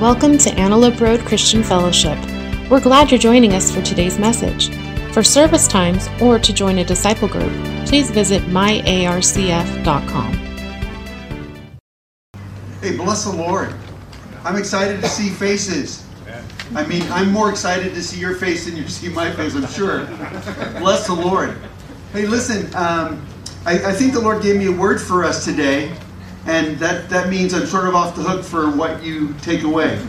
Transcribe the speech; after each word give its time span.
Welcome 0.00 0.38
to 0.38 0.52
Antelope 0.52 1.00
Road 1.00 1.18
Christian 1.26 1.64
Fellowship. 1.64 2.16
We're 2.70 2.78
glad 2.78 3.10
you're 3.10 3.18
joining 3.18 3.54
us 3.54 3.74
for 3.74 3.82
today's 3.82 4.16
message. 4.16 4.72
For 5.12 5.24
service 5.24 5.66
times 5.66 6.08
or 6.22 6.38
to 6.38 6.52
join 6.52 6.78
a 6.78 6.84
disciple 6.84 7.26
group, 7.26 7.52
please 7.84 8.08
visit 8.08 8.42
myarcf.com. 8.42 10.32
Hey, 12.80 12.96
bless 12.96 13.24
the 13.24 13.32
Lord. 13.32 13.74
I'm 14.44 14.54
excited 14.54 15.00
to 15.00 15.08
see 15.08 15.30
faces. 15.30 16.06
I 16.76 16.86
mean, 16.86 17.02
I'm 17.10 17.32
more 17.32 17.50
excited 17.50 17.92
to 17.94 18.00
see 18.00 18.20
your 18.20 18.36
face 18.36 18.66
than 18.66 18.76
you 18.76 18.86
see 18.86 19.08
my 19.08 19.32
face, 19.32 19.56
I'm 19.56 19.66
sure. 19.66 20.06
Bless 20.78 21.08
the 21.08 21.14
Lord. 21.14 21.58
Hey, 22.12 22.24
listen, 22.24 22.66
um, 22.76 23.26
I, 23.66 23.88
I 23.88 23.92
think 23.94 24.12
the 24.12 24.20
Lord 24.20 24.44
gave 24.44 24.58
me 24.58 24.66
a 24.66 24.72
word 24.72 25.00
for 25.00 25.24
us 25.24 25.44
today, 25.44 25.92
and 26.46 26.78
that, 26.78 27.08
that 27.10 27.28
means 27.28 27.54
I'm 27.54 27.66
sort 27.66 27.86
of 27.86 27.94
off 27.94 28.16
the 28.16 28.22
hook 28.22 28.44
for 28.44 28.70
what 28.70 29.02
you 29.02 29.34
take 29.42 29.62
away. 29.62 30.04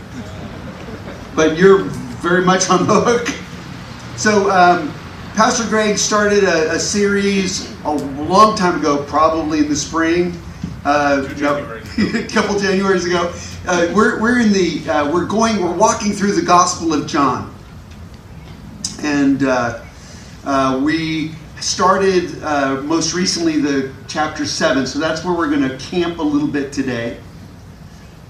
But 1.34 1.56
you're 1.56 1.84
very 2.20 2.44
much 2.44 2.70
on 2.70 2.86
the 2.86 3.00
hook. 3.00 3.28
So, 4.16 4.50
um, 4.50 4.92
Pastor 5.34 5.66
Greg 5.68 5.96
started 5.96 6.44
a, 6.44 6.72
a, 6.72 6.78
series 6.78 7.72
a 7.84 7.92
long 7.92 8.56
time 8.56 8.78
ago, 8.78 9.04
probably 9.04 9.60
in 9.60 9.68
the 9.68 9.76
spring, 9.76 10.36
uh, 10.84 11.22
a 11.28 12.26
couple 12.28 12.56
Januaries 12.56 13.06
ago. 13.06 13.32
Uh, 13.66 13.92
we're, 13.94 14.20
we're 14.20 14.40
in 14.40 14.52
the 14.52 14.88
uh, 14.90 15.10
we're 15.12 15.26
going 15.26 15.62
we're 15.62 15.74
walking 15.74 16.12
through 16.12 16.32
the 16.32 16.42
Gospel 16.42 16.92
of 16.92 17.06
John, 17.06 17.54
and 19.02 19.44
uh, 19.44 19.82
uh, 20.44 20.80
we 20.82 21.32
started 21.62 22.42
uh, 22.42 22.80
most 22.82 23.14
recently 23.14 23.60
the 23.60 23.92
chapter 24.08 24.46
7 24.46 24.86
so 24.86 24.98
that's 24.98 25.24
where 25.24 25.34
we're 25.34 25.50
going 25.50 25.68
to 25.68 25.76
camp 25.78 26.18
a 26.18 26.22
little 26.22 26.48
bit 26.48 26.72
today. 26.72 27.18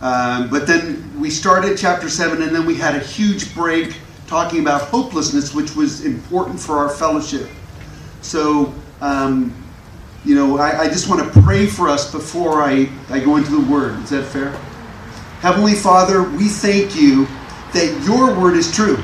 Um, 0.01 0.49
but 0.49 0.67
then 0.67 1.21
we 1.21 1.31
started 1.31 1.77
chapter 1.77 2.09
7 2.09 2.43
and 2.43 2.55
then 2.55 2.67
we 2.67 2.75
had 2.75 2.97
a 2.97 3.01
huge 3.01 3.55
break 3.55 3.97
talking 4.27 4.61
about 4.61 4.83
hopelessness 4.83 5.55
which 5.55 5.75
was 5.77 6.05
important 6.05 6.59
for 6.59 6.79
our 6.79 6.89
fellowship. 6.89 7.49
So 8.23 8.75
um, 9.01 9.55
you 10.25 10.35
know 10.35 10.59
I, 10.59 10.83
I 10.83 10.89
just 10.89 11.09
want 11.09 11.33
to 11.33 11.43
pray 11.43 11.67
for 11.67 11.89
us 11.89 12.11
before 12.11 12.63
I, 12.63 12.89
I 13.09 13.21
go 13.21 13.37
into 13.37 13.51
the 13.51 13.71
word. 13.71 13.99
Is 14.01 14.11
that 14.11 14.25
fair? 14.25 14.51
Heavenly 15.41 15.75
father 15.75 16.23
we 16.23 16.49
thank 16.49 16.97
you 16.97 17.27
that 17.73 18.03
your 18.05 18.39
word 18.39 18.57
is 18.57 18.75
true 18.75 19.03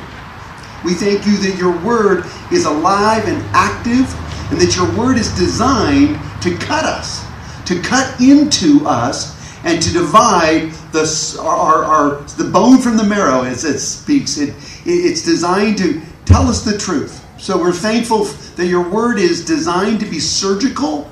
we 0.87 0.95
thank 0.95 1.27
you 1.27 1.37
that 1.39 1.59
your 1.59 1.77
word 1.84 2.25
is 2.53 2.65
alive 2.65 3.27
and 3.27 3.42
active, 3.53 4.06
and 4.53 4.61
that 4.61 4.77
your 4.77 4.89
word 4.97 5.19
is 5.19 5.34
designed 5.37 6.17
to 6.42 6.56
cut 6.59 6.84
us, 6.84 7.27
to 7.67 7.83
cut 7.83 8.20
into 8.20 8.87
us, 8.87 9.34
and 9.64 9.83
to 9.83 9.92
divide 9.92 10.70
the, 10.92 11.41
our, 11.42 11.84
our, 11.84 12.23
the 12.39 12.48
bone 12.53 12.79
from 12.79 12.97
the 12.97 13.03
marrow, 13.03 13.42
as 13.42 13.64
it 13.64 13.81
speaks. 13.81 14.39
It, 14.39 14.55
it's 14.87 15.23
designed 15.23 15.77
to 15.79 16.01
tell 16.25 16.47
us 16.47 16.62
the 16.62 16.79
truth. 16.79 17.27
So 17.37 17.59
we're 17.59 17.73
thankful 17.73 18.25
that 18.55 18.67
your 18.67 18.89
word 18.89 19.19
is 19.19 19.45
designed 19.45 19.98
to 20.01 20.07
be 20.07 20.20
surgical, 20.20 21.11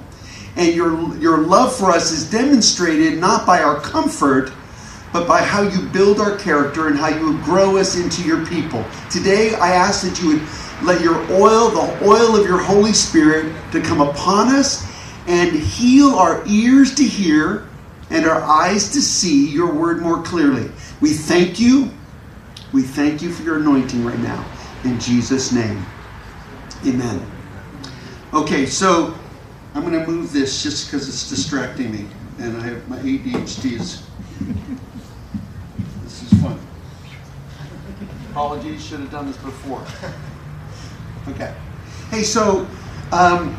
and 0.55 0.73
your, 0.73 1.17
your 1.17 1.39
love 1.39 1.75
for 1.75 1.91
us 1.91 2.13
is 2.13 2.31
demonstrated 2.31 3.19
not 3.19 3.45
by 3.45 3.61
our 3.61 3.81
comfort 3.81 4.53
but 5.15 5.29
by 5.29 5.41
how 5.41 5.63
you 5.63 5.81
build 5.91 6.19
our 6.19 6.37
character 6.39 6.89
and 6.89 6.99
how 6.99 7.07
you 7.07 7.39
grow 7.45 7.77
us 7.77 7.97
into 7.97 8.21
your 8.25 8.45
people. 8.47 8.85
Today, 9.13 9.55
I 9.55 9.71
ask 9.71 10.03
that 10.03 10.21
you 10.21 10.27
would 10.27 10.43
let 10.83 11.01
your 11.03 11.15
oil, 11.31 11.71
the 11.71 12.05
oil 12.05 12.35
of 12.35 12.45
your 12.45 12.59
Holy 12.59 12.93
Spirit, 12.93 13.55
to 13.71 13.81
come 13.81 14.01
upon 14.01 14.49
us 14.49 14.85
and 15.29 15.53
heal 15.53 16.09
our 16.17 16.43
ears 16.49 16.97
to 16.97 17.05
hear 17.05 17.69
and 18.11 18.27
our 18.27 18.43
eyes 18.43 18.91
to 18.91 19.01
see 19.01 19.49
your 19.51 19.73
word 19.73 20.03
more 20.03 20.21
clearly. 20.21 20.69
We 21.01 21.13
thank 21.13 21.61
you. 21.61 21.93
We 22.73 22.83
thank 22.83 23.23
you 23.23 23.31
for 23.31 23.45
your 23.45 23.59
anointing 23.59 24.05
right 24.05 24.19
now. 24.19 24.45
In 24.83 24.99
Jesus' 24.99 25.53
name. 25.53 25.87
Amen. 26.85 27.25
Okay, 28.33 28.67
so 28.67 29.15
I'm 29.77 29.83
going 29.89 29.93
to 29.93 30.11
move 30.11 30.33
this 30.33 30.65
just 30.65 30.87
because 30.87 31.09
it's 31.09 31.31
distracting 31.31 31.93
me. 31.93 32.09
And 32.41 32.57
I 32.57 32.67
have 32.67 32.89
my 32.89 32.99
ADHD 32.99 33.79
is 33.79 34.05
Apologies, 38.31 38.85
should 38.85 39.01
have 39.01 39.11
done 39.11 39.27
this 39.27 39.37
before. 39.39 39.85
Okay. 41.27 41.55
Hey, 42.11 42.23
so 42.23 42.67
um, 43.11 43.57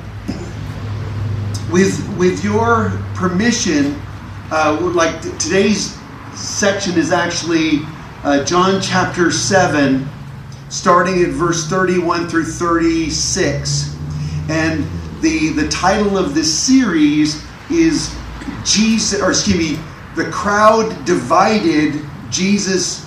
with 1.72 2.08
with 2.16 2.44
your 2.44 2.92
permission, 3.16 4.00
uh, 4.52 4.78
like 4.94 5.20
today's 5.40 5.98
section 6.36 6.96
is 6.96 7.12
actually 7.12 7.80
uh, 8.24 8.44
John 8.44 8.80
chapter 8.82 9.32
seven, 9.32 10.08
starting 10.70 11.24
at 11.24 11.30
verse 11.30 11.68
thirty-one 11.68 12.30
through 12.30 12.46
thirty-six, 12.46 13.96
and 14.48 14.86
the 15.22 15.50
the 15.54 15.68
title 15.70 16.20
of 16.20 16.36
this 16.36 16.56
series 16.56 17.44
is 17.72 18.16
Jesus, 18.64 19.24
or 19.24 19.32
excuse 19.32 19.58
me, 19.58 19.80
the 20.16 20.30
crowd 20.30 21.04
divided 21.04 22.06
Jesus 22.36 23.06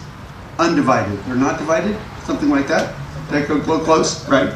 undivided. 0.58 1.18
They're 1.24 1.36
not 1.36 1.58
divided, 1.58 1.98
something 2.24 2.48
like 2.48 2.66
that. 2.68 2.94
That 3.30 3.46
go 3.46 3.60
close? 3.60 4.26
Right. 4.26 4.54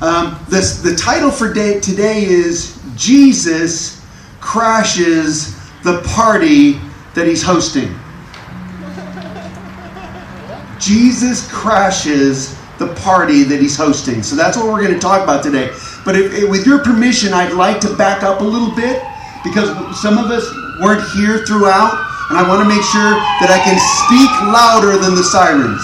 Um, 0.00 0.38
this, 0.48 0.80
the 0.80 0.96
title 0.96 1.30
for 1.30 1.52
day, 1.52 1.80
today 1.80 2.24
is 2.24 2.80
Jesus 2.96 4.02
crashes 4.40 5.54
the 5.82 6.00
party 6.06 6.80
that 7.14 7.26
he's 7.26 7.42
hosting. 7.42 7.94
Jesus 10.80 11.46
crashes 11.52 12.58
the 12.78 12.92
party 12.96 13.42
that 13.44 13.60
he's 13.60 13.76
hosting. 13.76 14.22
So 14.22 14.34
that's 14.34 14.56
what 14.56 14.66
we're 14.66 14.82
going 14.82 14.94
to 14.94 14.98
talk 14.98 15.22
about 15.22 15.42
today. 15.42 15.70
But 16.06 16.16
if, 16.16 16.32
if, 16.32 16.50
with 16.50 16.66
your 16.66 16.78
permission, 16.78 17.34
I'd 17.34 17.52
like 17.52 17.80
to 17.82 17.94
back 17.96 18.22
up 18.22 18.40
a 18.40 18.44
little 18.44 18.74
bit 18.74 19.02
because 19.44 19.68
some 20.00 20.16
of 20.16 20.30
us 20.30 20.50
weren't 20.80 21.06
here 21.10 21.44
throughout 21.46 22.13
and 22.30 22.38
I 22.38 22.48
want 22.48 22.62
to 22.62 22.68
make 22.68 22.82
sure 22.82 23.20
that 23.40 23.50
I 23.52 23.58
can 23.60 23.78
speak 24.04 24.30
louder 24.48 24.96
than 24.96 25.14
the 25.14 25.24
sirens. 25.24 25.82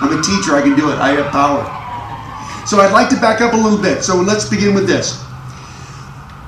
I'm 0.00 0.16
a 0.16 0.22
teacher, 0.22 0.56
I 0.56 0.62
can 0.62 0.74
do 0.76 0.90
it. 0.90 0.98
I 0.98 1.10
have 1.20 1.30
power. 1.30 1.66
So 2.66 2.80
I'd 2.80 2.92
like 2.92 3.08
to 3.10 3.16
back 3.20 3.40
up 3.40 3.54
a 3.54 3.56
little 3.56 3.80
bit. 3.80 4.04
So 4.04 4.16
let's 4.16 4.48
begin 4.48 4.74
with 4.74 4.86
this. 4.86 5.24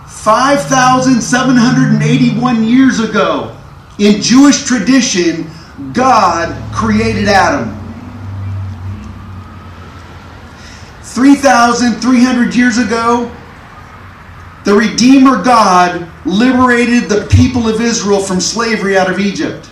5,781 0.06 2.64
years 2.64 3.00
ago, 3.00 3.56
in 3.98 4.22
Jewish 4.22 4.64
tradition, 4.64 5.50
God 5.92 6.54
created 6.72 7.28
Adam. 7.28 7.76
3,300 11.02 12.54
years 12.54 12.78
ago, 12.78 13.30
the 14.64 14.74
Redeemer 14.74 15.42
God 15.42 16.06
liberated 16.26 17.08
the 17.08 17.26
people 17.30 17.68
of 17.68 17.80
Israel 17.80 18.20
from 18.20 18.40
slavery 18.40 18.96
out 18.96 19.10
of 19.10 19.18
Egypt. 19.18 19.70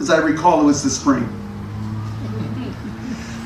As 0.00 0.10
I 0.10 0.18
recall, 0.18 0.62
it 0.62 0.64
was 0.64 0.82
the 0.82 0.90
spring. 0.90 1.28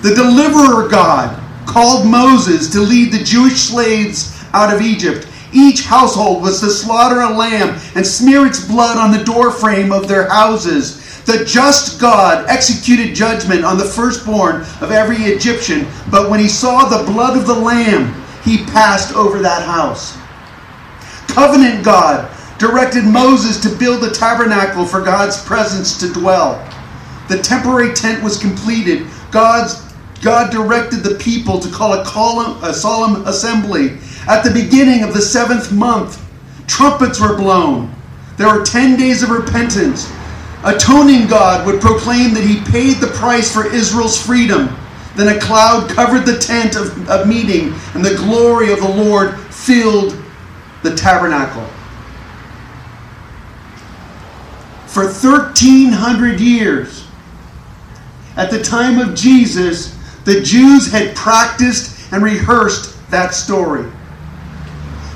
The 0.03 0.15
Deliverer 0.15 0.89
God 0.89 1.39
called 1.67 2.07
Moses 2.07 2.71
to 2.71 2.81
lead 2.81 3.13
the 3.13 3.25
Jewish 3.25 3.61
slaves 3.61 4.45
out 4.53 4.75
of 4.75 4.81
Egypt. 4.83 5.27
Each 5.53 5.85
household 5.85 6.43
was 6.43 6.61
to 6.61 6.71
slaughter 6.71 7.21
a 7.21 7.31
lamb 7.31 7.79
and 7.95 8.07
smear 8.07 8.47
its 8.47 8.65
blood 8.65 8.97
on 8.97 9.11
the 9.11 9.25
doorframe 9.25 9.93
of 9.93 10.09
their 10.09 10.29
houses. 10.29 11.23
The 11.25 11.45
just 11.45 12.01
God 12.01 12.49
executed 12.49 13.15
judgment 13.15 13.65
on 13.65 13.79
the 13.79 13.85
firstborn 13.85 14.63
of 14.81 14.91
every 14.91 15.19
Egyptian, 15.19 15.87
but 16.11 16.31
when 16.31 16.41
he 16.41 16.49
saw 16.49 16.89
the 16.89 17.11
blood 17.11 17.37
of 17.37 17.47
the 17.47 17.55
lamb, 17.55 18.22
he 18.45 18.65
passed 18.67 19.15
over 19.15 19.39
that 19.41 19.63
house. 19.63 20.17
Covenant 21.29 21.85
God 21.85 22.31
directed 22.59 23.05
Moses 23.05 23.61
to 23.61 23.77
build 23.77 24.05
a 24.05 24.11
tabernacle 24.11 24.85
for 24.85 25.01
God's 25.01 25.43
presence 25.45 25.99
to 25.99 26.13
dwell. 26.13 26.63
The 27.29 27.39
temporary 27.39 27.95
tent 27.95 28.23
was 28.23 28.39
completed. 28.39 29.07
God's 29.31 29.83
God 30.23 30.53
directed 30.53 30.99
the 30.99 31.17
people 31.17 31.59
to 31.59 31.71
call 31.71 31.95
a, 31.95 32.05
column, 32.05 32.63
a 32.63 32.73
solemn 32.73 33.27
assembly. 33.27 33.99
At 34.29 34.43
the 34.43 34.53
beginning 34.53 35.03
of 35.03 35.15
the 35.15 35.21
seventh 35.21 35.73
month, 35.73 36.25
trumpets 36.69 37.21
were 37.21 37.37
blown. 37.37 37.93
There 38.37 38.47
were 38.47 38.65
10 38.65 38.97
days 38.97 39.23
of 39.23 39.31
repentance. 39.31 40.11
Atoning 40.65 41.27
God 41.27 41.67
would 41.67 41.81
proclaim 41.81 42.35
that 42.35 42.45
he 42.45 42.61
paid 42.71 42.99
the 42.99 43.09
price 43.09 43.53
for 43.53 43.67
Israel's 43.67 44.21
freedom. 44.21 44.69
Then 45.17 45.37
a 45.37 45.41
cloud 45.41 45.91
covered 45.91 46.25
the 46.25 46.39
tent 46.39 46.77
of, 46.77 47.09
of 47.09 47.29
meeting, 47.29 47.75
and 47.95 48.05
the 48.05 48.17
glory 48.17 48.73
of 48.73 48.81
the 48.81 48.89
Lord 48.89 49.39
filled 49.53 50.17
the 50.83 50.95
tabernacle. 50.95 51.67
For 54.87 55.05
1,300 55.05 56.41
years, 56.41 57.07
at 58.37 58.51
the 58.51 58.63
time 58.63 58.99
of 58.99 59.15
Jesus, 59.15 59.97
the 60.25 60.41
Jews 60.41 60.91
had 60.91 61.15
practiced 61.15 62.13
and 62.13 62.23
rehearsed 62.23 62.99
that 63.11 63.35
story. 63.35 63.91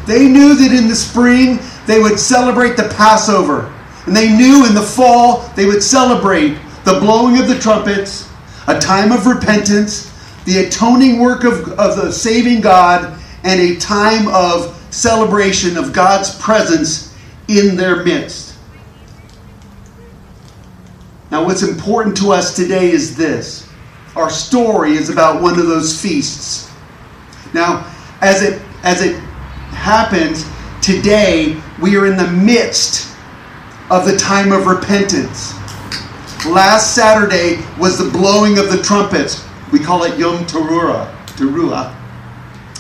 They 0.07 0.29
knew 0.29 0.55
that 0.55 0.73
in 0.73 0.89
the 0.89 0.95
spring 0.95 1.59
they 1.87 2.01
would 2.01 2.19
celebrate 2.19 2.77
the 2.77 2.89
Passover. 2.97 3.73
And 4.07 4.15
they 4.15 4.35
knew 4.35 4.67
in 4.67 4.75
the 4.75 4.83
fall 4.83 5.49
they 5.57 5.67
would 5.67 5.83
celebrate 5.83 6.57
the 6.85 7.01
blowing 7.01 7.39
of 7.39 7.49
the 7.49 7.59
trumpets, 7.59 8.26
a 8.67 8.79
time 8.79 9.13
of 9.13 9.27
repentance, 9.27 10.13
the 10.45 10.67
atoning 10.67 11.21
work 11.21 11.45
of, 11.45 11.69
of 11.79 11.97
the 11.97 12.13
saving 12.13 12.61
God, 12.61 13.19
and 13.45 13.61
a 13.61 13.77
time 13.77 14.29
of 14.29 14.73
celebration 14.91 15.77
of 15.77 15.93
God's 15.93 16.35
presence 16.41 17.15
in 17.49 17.77
their 17.77 18.05
midst. 18.05 18.57
Now, 21.31 21.45
what's 21.45 21.63
important 21.63 22.17
to 22.19 22.33
us 22.33 22.55
today 22.55 22.91
is 22.91 23.17
this 23.17 23.69
our 24.15 24.31
story 24.31 24.93
is 24.93 25.11
about 25.11 25.43
one 25.43 25.59
of 25.59 25.67
those 25.67 26.01
feasts. 26.01 26.71
Now, 27.53 27.93
as 28.23 28.43
it, 28.43 28.63
as 28.83 29.03
it 29.03 29.17
happens, 29.71 30.47
today 30.81 31.61
we 31.83 31.97
are 31.97 32.07
in 32.07 32.17
the 32.17 32.29
midst 32.29 33.15
of 33.91 34.07
the 34.07 34.17
time 34.17 34.53
of 34.53 34.67
repentance. 34.67 35.53
Last 36.49 36.95
Saturday 36.95 37.63
was 37.79 37.99
the 37.99 38.09
blowing 38.11 38.59
of 38.59 38.71
the 38.71 38.81
trumpets. 38.83 39.45
We 39.73 39.81
call 39.81 40.05
it 40.05 40.17
Yom 40.19 40.45
Teruah. 40.45 41.13
Teruah. 41.27 41.95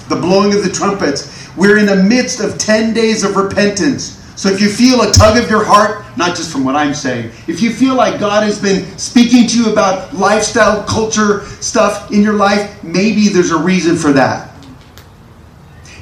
The 0.08 0.16
blowing 0.16 0.54
of 0.54 0.62
the 0.62 0.70
trumpets. 0.70 1.48
We're 1.56 1.78
in 1.78 1.86
the 1.86 1.96
midst 1.96 2.40
of 2.40 2.58
10 2.58 2.94
days 2.94 3.24
of 3.24 3.34
repentance. 3.34 4.22
So 4.36 4.50
if 4.50 4.60
you 4.60 4.68
feel 4.68 5.00
a 5.02 5.10
tug 5.12 5.42
of 5.42 5.50
your 5.50 5.64
heart, 5.64 6.04
not 6.16 6.36
just 6.36 6.52
from 6.52 6.62
what 6.64 6.76
I'm 6.76 6.94
saying, 6.94 7.32
if 7.48 7.60
you 7.60 7.72
feel 7.72 7.96
like 7.96 8.20
God 8.20 8.44
has 8.44 8.60
been 8.60 8.84
speaking 8.98 9.48
to 9.48 9.58
you 9.58 9.72
about 9.72 10.14
lifestyle, 10.14 10.84
culture 10.84 11.44
stuff 11.60 12.12
in 12.12 12.22
your 12.22 12.34
life, 12.34 12.84
maybe 12.84 13.28
there's 13.28 13.50
a 13.50 13.58
reason 13.58 13.96
for 13.96 14.12
that. 14.12 14.54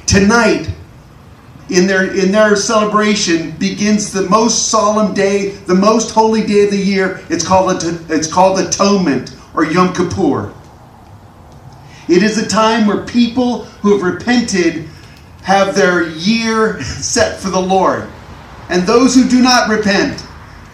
Tonight, 0.05 0.69
in 1.69 1.87
their 1.87 2.13
in 2.15 2.31
their 2.31 2.55
celebration 2.55 3.51
begins 3.51 4.11
the 4.11 4.29
most 4.29 4.69
solemn 4.69 5.13
day, 5.13 5.49
the 5.49 5.75
most 5.75 6.11
holy 6.11 6.45
day 6.45 6.65
of 6.65 6.71
the 6.71 6.77
year. 6.77 7.21
It's 7.29 7.45
called 7.45 7.83
it's 8.09 8.31
called 8.31 8.59
atonement 8.59 9.35
or 9.53 9.65
Yom 9.65 9.93
Kippur. 9.93 10.53
It 12.07 12.21
is 12.21 12.37
a 12.37 12.47
time 12.47 12.85
where 12.85 13.03
people 13.03 13.63
who 13.81 13.97
have 13.97 14.03
repented 14.03 14.87
have 15.41 15.75
their 15.75 16.07
year 16.09 16.81
set 16.83 17.39
for 17.39 17.49
the 17.49 17.59
Lord. 17.59 18.07
And 18.69 18.83
those 18.83 19.15
who 19.15 19.27
do 19.27 19.41
not 19.41 19.69
repent, 19.69 20.25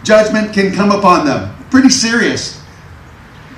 judgment 0.02 0.52
can 0.52 0.74
come 0.74 0.90
upon 0.90 1.26
them. 1.26 1.54
Pretty 1.70 1.88
serious. 1.88 2.62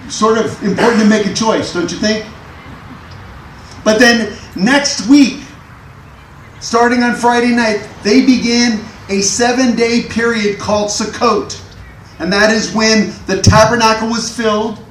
Sort 0.09 0.39
of 0.39 0.63
important 0.63 1.03
to 1.03 1.09
make 1.09 1.27
a 1.27 1.35
choice, 1.35 1.73
don't 1.73 1.91
you 1.91 1.99
think? 1.99 2.27
But 3.85 3.99
then 3.99 4.37
next 4.57 5.09
week, 5.09 5.44
starting 6.65 7.03
on 7.03 7.15
Friday 7.15 7.55
night, 7.55 7.87
they 8.03 8.25
begin 8.25 8.83
a 9.11 9.21
seven 9.21 9.77
day 9.77 10.03
period 10.09 10.59
called 10.59 10.89
Sukkot. 10.89 11.61
And 12.21 12.33
that 12.33 12.51
is 12.51 12.73
when 12.73 13.13
the 13.27 13.43
tabernacle 13.43 14.09
was 14.09 14.35
filled. 14.35 14.83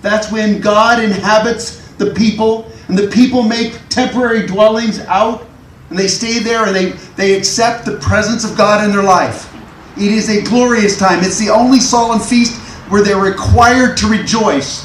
That's 0.00 0.32
when 0.32 0.60
God 0.60 1.02
inhabits 1.02 1.86
the 1.92 2.12
people. 2.12 2.70
And 2.88 2.98
the 2.98 3.06
people 3.06 3.44
make 3.44 3.78
temporary 3.88 4.48
dwellings 4.48 4.98
out. 5.00 5.46
And 5.90 5.98
they 5.98 6.08
stay 6.08 6.40
there 6.40 6.66
and 6.66 6.74
they, 6.74 6.90
they 7.14 7.38
accept 7.38 7.84
the 7.84 7.98
presence 7.98 8.44
of 8.44 8.56
God 8.56 8.84
in 8.84 8.90
their 8.90 9.04
life. 9.04 9.54
It 9.96 10.10
is 10.10 10.28
a 10.28 10.42
glorious 10.42 10.98
time. 10.98 11.20
It's 11.22 11.38
the 11.38 11.50
only 11.50 11.78
solemn 11.78 12.18
feast 12.18 12.60
where 12.90 13.02
they're 13.02 13.16
required 13.16 13.96
to 13.98 14.08
rejoice. 14.08 14.84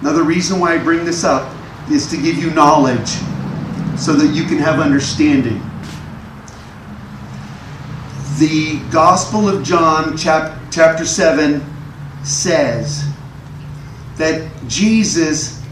Now, 0.00 0.12
the 0.12 0.22
reason 0.22 0.60
why 0.60 0.74
I 0.74 0.78
bring 0.78 1.04
this 1.04 1.24
up 1.24 1.57
is 1.90 2.06
to 2.08 2.16
give 2.16 2.36
you 2.36 2.50
knowledge 2.50 3.08
so 3.98 4.12
that 4.12 4.32
you 4.34 4.44
can 4.44 4.58
have 4.58 4.78
understanding. 4.78 5.60
The 8.38 8.78
Gospel 8.90 9.48
of 9.48 9.64
John, 9.64 10.16
chap- 10.16 10.58
chapter 10.70 11.04
7, 11.04 11.64
says 12.22 13.04
that 14.16 14.48
Jesus 14.68 15.62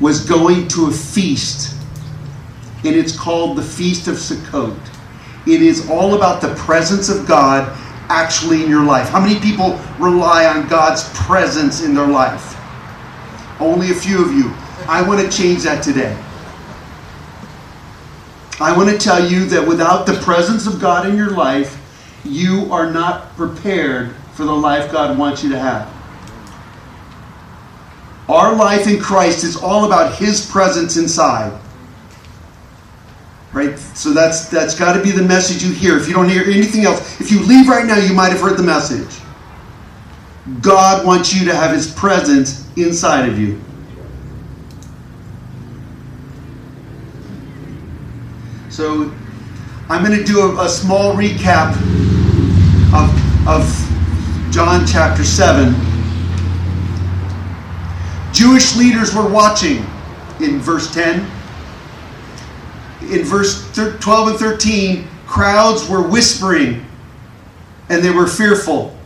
was 0.00 0.24
going 0.24 0.68
to 0.68 0.86
a 0.86 0.90
feast, 0.90 1.76
and 2.84 2.94
it's 2.94 3.16
called 3.16 3.56
the 3.56 3.62
Feast 3.62 4.08
of 4.08 4.16
Sukkot. 4.16 4.76
It 5.46 5.60
is 5.60 5.88
all 5.90 6.14
about 6.14 6.40
the 6.40 6.54
presence 6.54 7.08
of 7.08 7.26
God 7.26 7.70
actually 8.08 8.62
in 8.64 8.70
your 8.70 8.84
life. 8.84 9.08
How 9.08 9.20
many 9.20 9.38
people 9.40 9.78
rely 9.98 10.46
on 10.46 10.68
God's 10.68 11.08
presence 11.14 11.82
in 11.82 11.94
their 11.94 12.06
life? 12.06 12.56
Only 13.60 13.90
a 13.90 13.94
few 13.94 14.24
of 14.24 14.32
you. 14.32 14.52
I 14.86 15.06
want 15.06 15.20
to 15.20 15.36
change 15.36 15.62
that 15.62 15.82
today. 15.82 16.16
I 18.60 18.76
want 18.76 18.88
to 18.90 18.98
tell 18.98 19.28
you 19.28 19.46
that 19.46 19.66
without 19.66 20.06
the 20.06 20.14
presence 20.14 20.66
of 20.66 20.80
God 20.80 21.08
in 21.08 21.16
your 21.16 21.30
life, 21.30 21.80
you 22.24 22.72
are 22.72 22.90
not 22.90 23.34
prepared 23.36 24.14
for 24.34 24.44
the 24.44 24.52
life 24.52 24.92
God 24.92 25.18
wants 25.18 25.42
you 25.42 25.50
to 25.50 25.58
have. 25.58 25.92
Our 28.28 28.54
life 28.54 28.86
in 28.86 29.00
Christ 29.00 29.44
is 29.44 29.56
all 29.56 29.84
about 29.84 30.14
His 30.14 30.48
presence 30.48 30.96
inside. 30.96 31.60
Right? 33.52 33.78
So 33.78 34.12
that's 34.12 34.48
that's 34.48 34.76
got 34.76 34.94
to 34.94 35.02
be 35.02 35.10
the 35.10 35.22
message 35.22 35.62
you 35.62 35.72
hear. 35.72 35.96
If 35.96 36.08
you 36.08 36.14
don't 36.14 36.28
hear 36.28 36.42
anything 36.42 36.84
else, 36.84 37.20
if 37.20 37.30
you 37.30 37.40
leave 37.40 37.68
right 37.68 37.86
now, 37.86 37.98
you 37.98 38.14
might 38.14 38.30
have 38.30 38.40
heard 38.40 38.56
the 38.56 38.62
message. 38.62 39.20
God 40.60 41.06
wants 41.06 41.34
you 41.34 41.44
to 41.46 41.54
have 41.54 41.74
His 41.74 41.92
presence 41.92 42.66
inside 42.76 43.28
of 43.28 43.38
you. 43.38 43.60
So 48.74 49.08
I'm 49.88 50.04
going 50.04 50.18
to 50.18 50.24
do 50.24 50.40
a, 50.40 50.64
a 50.64 50.68
small 50.68 51.14
recap 51.14 51.76
of, 52.92 53.46
of 53.46 54.52
John 54.52 54.84
chapter 54.84 55.22
7. 55.22 55.72
Jewish 58.32 58.74
leaders 58.74 59.14
were 59.14 59.28
watching 59.28 59.76
in 60.40 60.58
verse 60.58 60.92
10. 60.92 61.20
In 63.12 63.22
verse 63.22 63.72
12 63.72 64.28
and 64.28 64.38
13, 64.40 65.06
crowds 65.24 65.88
were 65.88 66.02
whispering 66.08 66.84
and 67.90 68.02
they 68.02 68.10
were 68.10 68.26
fearful. 68.26 68.98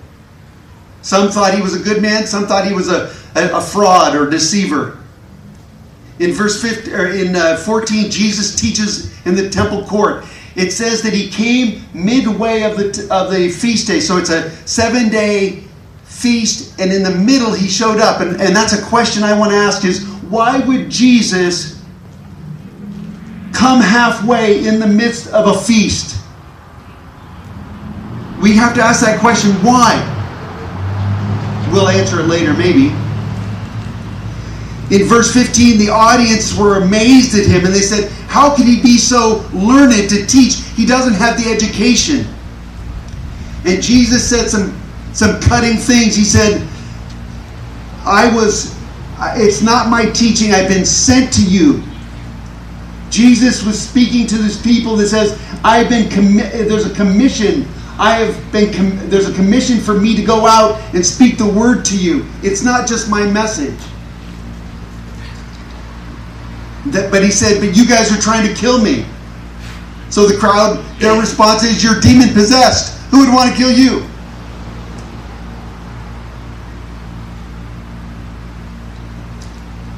Some 1.02 1.30
thought 1.30 1.52
he 1.52 1.60
was 1.60 1.78
a 1.78 1.84
good 1.84 2.00
man, 2.00 2.26
some 2.26 2.46
thought 2.46 2.66
he 2.66 2.72
was 2.72 2.88
a, 2.88 3.14
a, 3.34 3.58
a 3.58 3.60
fraud 3.60 4.16
or 4.16 4.30
deceiver. 4.30 4.96
In 6.18 6.32
verse 6.32 6.60
15, 6.60 6.94
or 6.94 7.06
in 7.08 7.36
uh, 7.36 7.56
14, 7.56 8.10
Jesus 8.10 8.54
teaches 8.56 9.14
in 9.26 9.34
the 9.34 9.48
temple 9.48 9.84
court. 9.84 10.24
It 10.56 10.72
says 10.72 11.02
that 11.02 11.12
he 11.12 11.28
came 11.28 11.84
midway 11.94 12.62
of 12.62 12.76
the, 12.76 13.08
of 13.10 13.30
the 13.30 13.48
feast 13.48 13.86
day. 13.86 14.00
So 14.00 14.16
it's 14.16 14.30
a 14.30 14.50
seven 14.66 15.08
day 15.08 15.62
feast, 16.02 16.80
and 16.80 16.92
in 16.92 17.04
the 17.04 17.14
middle 17.14 17.52
he 17.52 17.68
showed 17.68 17.98
up. 17.98 18.20
And, 18.20 18.40
and 18.40 18.54
that's 18.54 18.72
a 18.72 18.84
question 18.86 19.22
I 19.22 19.38
want 19.38 19.52
to 19.52 19.56
ask 19.56 19.84
is 19.84 20.04
why 20.28 20.58
would 20.58 20.90
Jesus 20.90 21.80
come 23.52 23.80
halfway 23.80 24.66
in 24.66 24.80
the 24.80 24.86
midst 24.86 25.28
of 25.28 25.46
a 25.46 25.60
feast? 25.60 26.16
We 28.42 28.54
have 28.54 28.74
to 28.74 28.82
ask 28.82 29.04
that 29.04 29.20
question 29.20 29.52
why? 29.64 29.94
We'll 31.72 31.88
answer 31.88 32.20
it 32.20 32.26
later, 32.26 32.54
maybe. 32.54 32.92
In 34.90 35.04
verse 35.04 35.32
15, 35.34 35.78
the 35.78 35.90
audience 35.90 36.56
were 36.56 36.80
amazed 36.82 37.38
at 37.38 37.44
him 37.46 37.66
and 37.66 37.74
they 37.74 37.82
said, 37.82 38.10
How 38.28 38.54
can 38.54 38.66
he 38.66 38.80
be 38.80 38.96
so 38.96 39.46
learned 39.52 40.08
to 40.08 40.26
teach? 40.26 40.56
He 40.76 40.86
doesn't 40.86 41.14
have 41.14 41.36
the 41.36 41.50
education. 41.50 42.26
And 43.66 43.82
Jesus 43.82 44.26
said 44.26 44.48
some, 44.48 44.80
some 45.12 45.40
cutting 45.42 45.76
things. 45.76 46.16
He 46.16 46.24
said, 46.24 46.66
I 48.04 48.34
was, 48.34 48.74
it's 49.36 49.60
not 49.60 49.90
my 49.90 50.06
teaching, 50.06 50.52
I've 50.52 50.68
been 50.68 50.86
sent 50.86 51.32
to 51.34 51.44
you. 51.44 51.82
Jesus 53.10 53.64
was 53.64 53.80
speaking 53.80 54.26
to 54.26 54.38
this 54.38 54.60
people 54.60 54.96
that 54.96 55.08
says, 55.08 55.38
I've 55.64 55.88
been, 55.90 56.08
commi- 56.08 56.50
there's 56.68 56.86
a 56.86 56.94
commission. 56.94 57.66
I 57.98 58.14
have 58.20 58.52
been, 58.52 58.72
com- 58.72 59.10
there's 59.10 59.28
a 59.28 59.34
commission 59.34 59.78
for 59.80 59.98
me 59.98 60.14
to 60.16 60.22
go 60.22 60.46
out 60.46 60.80
and 60.94 61.04
speak 61.04 61.36
the 61.36 61.48
word 61.48 61.84
to 61.86 61.98
you. 61.98 62.24
It's 62.42 62.62
not 62.62 62.88
just 62.88 63.10
my 63.10 63.26
message. 63.30 63.78
That, 66.98 67.12
but 67.12 67.22
he 67.22 67.30
said, 67.30 67.60
But 67.60 67.76
you 67.76 67.86
guys 67.86 68.10
are 68.10 68.20
trying 68.20 68.46
to 68.48 68.54
kill 68.54 68.82
me. 68.82 69.06
So 70.10 70.26
the 70.26 70.36
crowd, 70.36 70.84
their 70.98 71.18
response 71.18 71.62
is, 71.62 71.84
You're 71.84 72.00
demon 72.00 72.30
possessed. 72.30 72.98
Who 73.10 73.20
would 73.20 73.32
want 73.32 73.50
to 73.50 73.56
kill 73.56 73.70
you? 73.70 74.04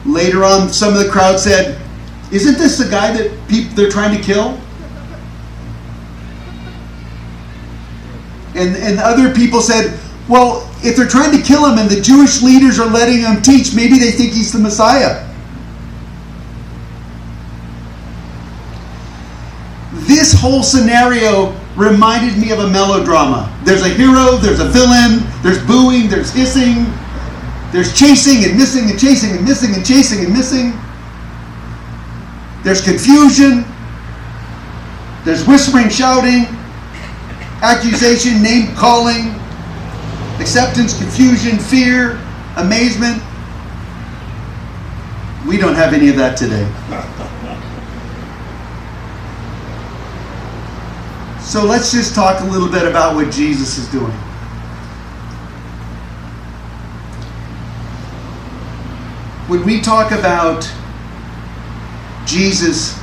Later 0.04 0.44
on, 0.44 0.68
some 0.68 0.92
of 0.92 1.02
the 1.02 1.10
crowd 1.10 1.40
said, 1.40 1.80
Isn't 2.32 2.58
this 2.58 2.76
the 2.76 2.90
guy 2.90 3.16
that 3.16 3.48
people, 3.48 3.74
they're 3.74 3.90
trying 3.90 4.14
to 4.16 4.22
kill? 4.22 4.60
And, 8.54 8.76
and 8.76 8.98
other 8.98 9.32
people 9.32 9.62
said, 9.62 9.98
Well, 10.28 10.70
if 10.82 10.96
they're 10.96 11.08
trying 11.08 11.32
to 11.32 11.42
kill 11.42 11.64
him 11.64 11.78
and 11.78 11.88
the 11.88 12.00
Jewish 12.02 12.42
leaders 12.42 12.78
are 12.78 12.90
letting 12.90 13.20
him 13.20 13.40
teach, 13.40 13.74
maybe 13.74 13.98
they 13.98 14.10
think 14.10 14.34
he's 14.34 14.52
the 14.52 14.58
Messiah. 14.58 15.26
This 20.10 20.39
whole 20.50 20.62
scenario 20.64 21.54
reminded 21.76 22.36
me 22.36 22.50
of 22.50 22.58
a 22.58 22.68
melodrama. 22.68 23.46
There's 23.64 23.82
a 23.82 23.88
hero, 23.88 24.36
there's 24.36 24.58
a 24.58 24.66
villain, 24.66 25.22
there's 25.42 25.64
booing, 25.64 26.08
there's 26.08 26.32
hissing, 26.32 26.86
there's 27.70 27.96
chasing 27.96 28.44
and 28.44 28.58
missing 28.58 28.90
and 28.90 28.98
chasing 28.98 29.30
and 29.30 29.44
missing 29.44 29.74
and 29.74 29.86
chasing 29.86 30.24
and 30.24 30.32
missing. 30.34 30.72
There's 32.64 32.82
confusion. 32.82 33.64
There's 35.24 35.46
whispering, 35.46 35.88
shouting, 35.88 36.46
accusation, 37.62 38.42
name 38.42 38.74
calling, 38.74 39.34
acceptance, 40.40 40.98
confusion, 40.98 41.58
fear, 41.58 42.18
amazement. 42.56 43.22
We 45.46 45.58
don't 45.58 45.74
have 45.74 45.92
any 45.92 46.08
of 46.08 46.16
that 46.16 46.36
today. 46.36 46.66
So 51.50 51.64
let's 51.64 51.90
just 51.90 52.14
talk 52.14 52.40
a 52.42 52.44
little 52.44 52.68
bit 52.68 52.86
about 52.86 53.16
what 53.16 53.32
Jesus 53.32 53.76
is 53.76 53.88
doing. 53.88 54.12
When 59.48 59.64
we 59.64 59.80
talk 59.80 60.12
about 60.12 60.62
Jesus 62.24 62.96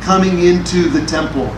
coming 0.00 0.38
into 0.42 0.88
the 0.88 1.04
temple, 1.04 1.48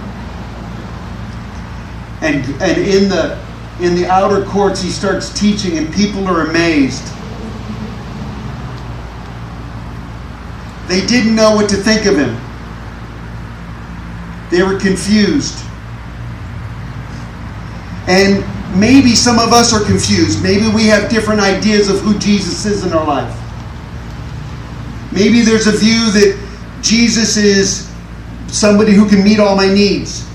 and, 2.20 2.44
and 2.60 2.78
in 2.78 3.08
the 3.08 3.40
in 3.80 3.94
the 3.94 4.06
outer 4.06 4.44
courts 4.44 4.82
he 4.82 4.90
starts 4.90 5.32
teaching 5.38 5.78
and 5.78 5.94
people 5.94 6.26
are 6.26 6.48
amazed. 6.48 7.06
They 10.88 11.06
didn't 11.06 11.36
know 11.36 11.54
what 11.54 11.70
to 11.70 11.76
think 11.76 12.06
of 12.06 12.18
him. 12.18 12.36
They 14.50 14.64
were 14.64 14.80
confused 14.80 15.64
and 18.12 18.44
maybe 18.78 19.16
some 19.16 19.38
of 19.38 19.54
us 19.54 19.72
are 19.72 19.82
confused. 19.82 20.42
Maybe 20.42 20.68
we 20.68 20.84
have 20.86 21.08
different 21.08 21.40
ideas 21.40 21.88
of 21.88 21.98
who 22.00 22.18
Jesus 22.18 22.66
is 22.66 22.84
in 22.84 22.92
our 22.92 23.06
life. 23.06 23.34
Maybe 25.10 25.40
there's 25.40 25.66
a 25.66 25.72
view 25.72 26.10
that 26.12 26.38
Jesus 26.82 27.38
is 27.38 27.90
somebody 28.48 28.92
who 28.92 29.08
can 29.08 29.24
meet 29.24 29.40
all 29.40 29.56
my 29.56 29.72
needs. 29.72 30.28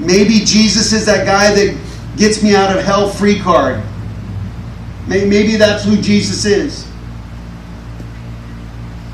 Maybe 0.00 0.40
Jesus 0.40 0.92
is 0.92 1.06
that 1.06 1.24
guy 1.24 1.54
that 1.54 1.78
gets 2.16 2.42
me 2.42 2.56
out 2.56 2.76
of 2.76 2.84
hell 2.84 3.08
free 3.08 3.38
card. 3.38 3.80
Maybe 5.06 5.56
that's 5.56 5.84
who 5.84 5.96
Jesus 6.00 6.44
is. 6.44 6.90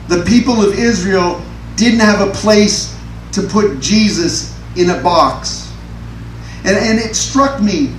The 0.08 0.24
people 0.24 0.62
of 0.62 0.78
Israel 0.78 1.42
didn't 1.76 2.00
have 2.00 2.26
a 2.26 2.32
place 2.32 2.96
to 3.32 3.42
put 3.42 3.78
Jesus 3.80 4.58
in 4.76 4.88
a 4.88 5.02
box. 5.02 5.67
And, 6.68 6.76
and 6.76 6.98
it 6.98 7.16
struck 7.16 7.62
me 7.62 7.94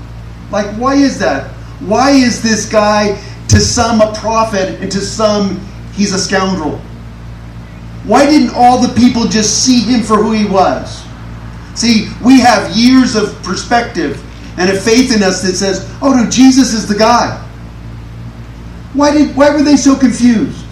like, 0.51 0.67
why 0.77 0.93
is 0.93 1.17
that? 1.19 1.49
Why 1.79 2.11
is 2.11 2.43
this 2.43 2.69
guy 2.69 3.19
to 3.47 3.59
some 3.59 3.99
a 3.99 4.13
prophet 4.13 4.79
and 4.79 4.91
to 4.91 5.01
some 5.01 5.59
he's 5.93 6.13
a 6.13 6.19
scoundrel? 6.19 6.77
Why 8.03 8.27
didn't 8.27 8.53
all 8.53 8.79
the 8.79 8.93
people 8.93 9.25
just 9.25 9.65
see 9.65 9.81
him 9.81 10.03
for 10.03 10.17
who 10.17 10.33
he 10.33 10.45
was? 10.45 11.03
See, 11.73 12.09
we 12.23 12.39
have 12.41 12.75
years 12.77 13.15
of 13.15 13.41
perspective 13.41 14.23
and 14.59 14.69
a 14.69 14.79
faith 14.79 15.15
in 15.15 15.23
us 15.23 15.41
that 15.41 15.55
says, 15.55 15.89
oh 15.99 16.13
no, 16.13 16.29
Jesus 16.29 16.71
is 16.71 16.87
the 16.87 16.95
guy. 16.95 17.43
Why, 18.93 19.11
did, 19.11 19.35
why 19.35 19.49
were 19.49 19.63
they 19.63 19.77
so 19.77 19.95
confused? 19.95 20.63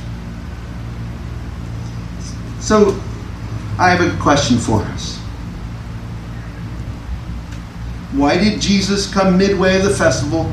So, 2.60 3.00
I 3.80 3.89
have 3.89 4.01
a 4.01 4.16
question 4.22 4.58
for 4.60 4.82
us. 4.82 5.17
Why 8.18 8.36
did 8.36 8.60
Jesus 8.60 9.12
come 9.14 9.38
midway 9.38 9.78
of 9.78 9.84
the 9.84 9.94
festival? 9.94 10.46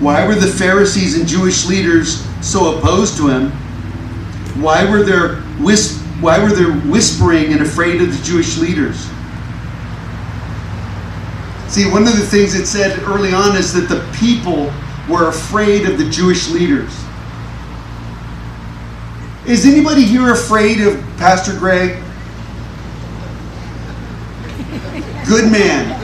Why 0.00 0.26
were 0.26 0.34
the 0.34 0.48
Pharisees 0.48 1.16
and 1.16 1.28
Jewish 1.28 1.66
leaders 1.66 2.26
so 2.40 2.76
opposed 2.76 3.16
to 3.18 3.28
him? 3.28 3.52
Why 4.60 4.84
were 4.90 5.04
there 5.04 5.36
whis- 5.60 6.00
why 6.20 6.42
were 6.42 6.50
there 6.50 6.72
whispering 6.90 7.52
and 7.52 7.60
afraid 7.60 8.02
of 8.02 8.10
the 8.10 8.24
Jewish 8.24 8.58
leaders? 8.58 8.96
See, 11.68 11.88
one 11.88 12.02
of 12.08 12.16
the 12.16 12.26
things 12.26 12.54
it 12.56 12.66
said 12.66 12.98
early 13.04 13.32
on 13.32 13.56
is 13.56 13.72
that 13.74 13.88
the 13.88 14.04
people 14.18 14.72
were 15.08 15.28
afraid 15.28 15.88
of 15.88 15.98
the 15.98 16.10
Jewish 16.10 16.50
leaders. 16.50 16.92
Is 19.46 19.64
anybody 19.64 20.02
here 20.02 20.32
afraid 20.32 20.80
of 20.80 21.00
Pastor 21.16 21.56
Greg? 21.56 22.02
Good 25.26 25.52
man. 25.52 25.99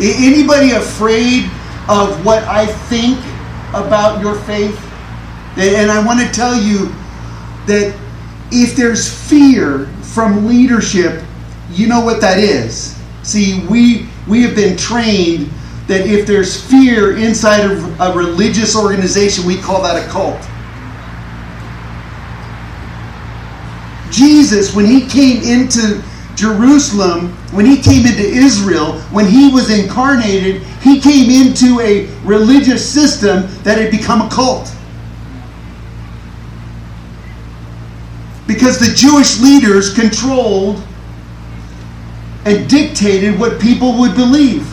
Anybody 0.00 0.72
afraid 0.72 1.44
of 1.88 2.24
what 2.24 2.42
I 2.44 2.66
think 2.88 3.18
about 3.74 4.20
your 4.20 4.34
faith? 4.40 4.78
And 5.56 5.90
I 5.90 6.04
want 6.04 6.20
to 6.20 6.30
tell 6.32 6.54
you 6.54 6.88
that 7.66 7.98
if 8.52 8.76
there's 8.76 9.08
fear 9.28 9.86
from 10.02 10.46
leadership, 10.46 11.22
you 11.70 11.86
know 11.86 12.04
what 12.04 12.20
that 12.20 12.38
is. 12.38 12.94
See, 13.22 13.66
we 13.66 14.08
we 14.28 14.42
have 14.42 14.54
been 14.54 14.76
trained 14.76 15.50
that 15.86 16.06
if 16.06 16.26
there's 16.26 16.60
fear 16.60 17.16
inside 17.16 17.70
of 17.70 18.00
a 18.00 18.12
religious 18.12 18.76
organization, 18.76 19.46
we 19.46 19.56
call 19.56 19.82
that 19.82 19.96
a 19.96 20.08
cult. 20.10 20.40
Jesus, 24.12 24.74
when 24.74 24.84
he 24.86 25.06
came 25.06 25.42
into 25.42 26.02
Jerusalem, 26.36 27.32
when 27.52 27.64
he 27.64 27.80
came 27.80 28.06
into 28.06 28.22
Israel, 28.22 29.00
when 29.10 29.26
he 29.26 29.50
was 29.50 29.70
incarnated, 29.70 30.62
he 30.82 31.00
came 31.00 31.30
into 31.30 31.80
a 31.80 32.06
religious 32.24 32.88
system 32.88 33.48
that 33.62 33.78
had 33.78 33.90
become 33.90 34.20
a 34.20 34.28
cult. 34.28 34.70
Because 38.46 38.78
the 38.78 38.94
Jewish 38.94 39.40
leaders 39.40 39.92
controlled 39.92 40.82
and 42.44 42.68
dictated 42.68 43.40
what 43.40 43.60
people 43.60 43.98
would 43.98 44.14
believe. 44.14 44.72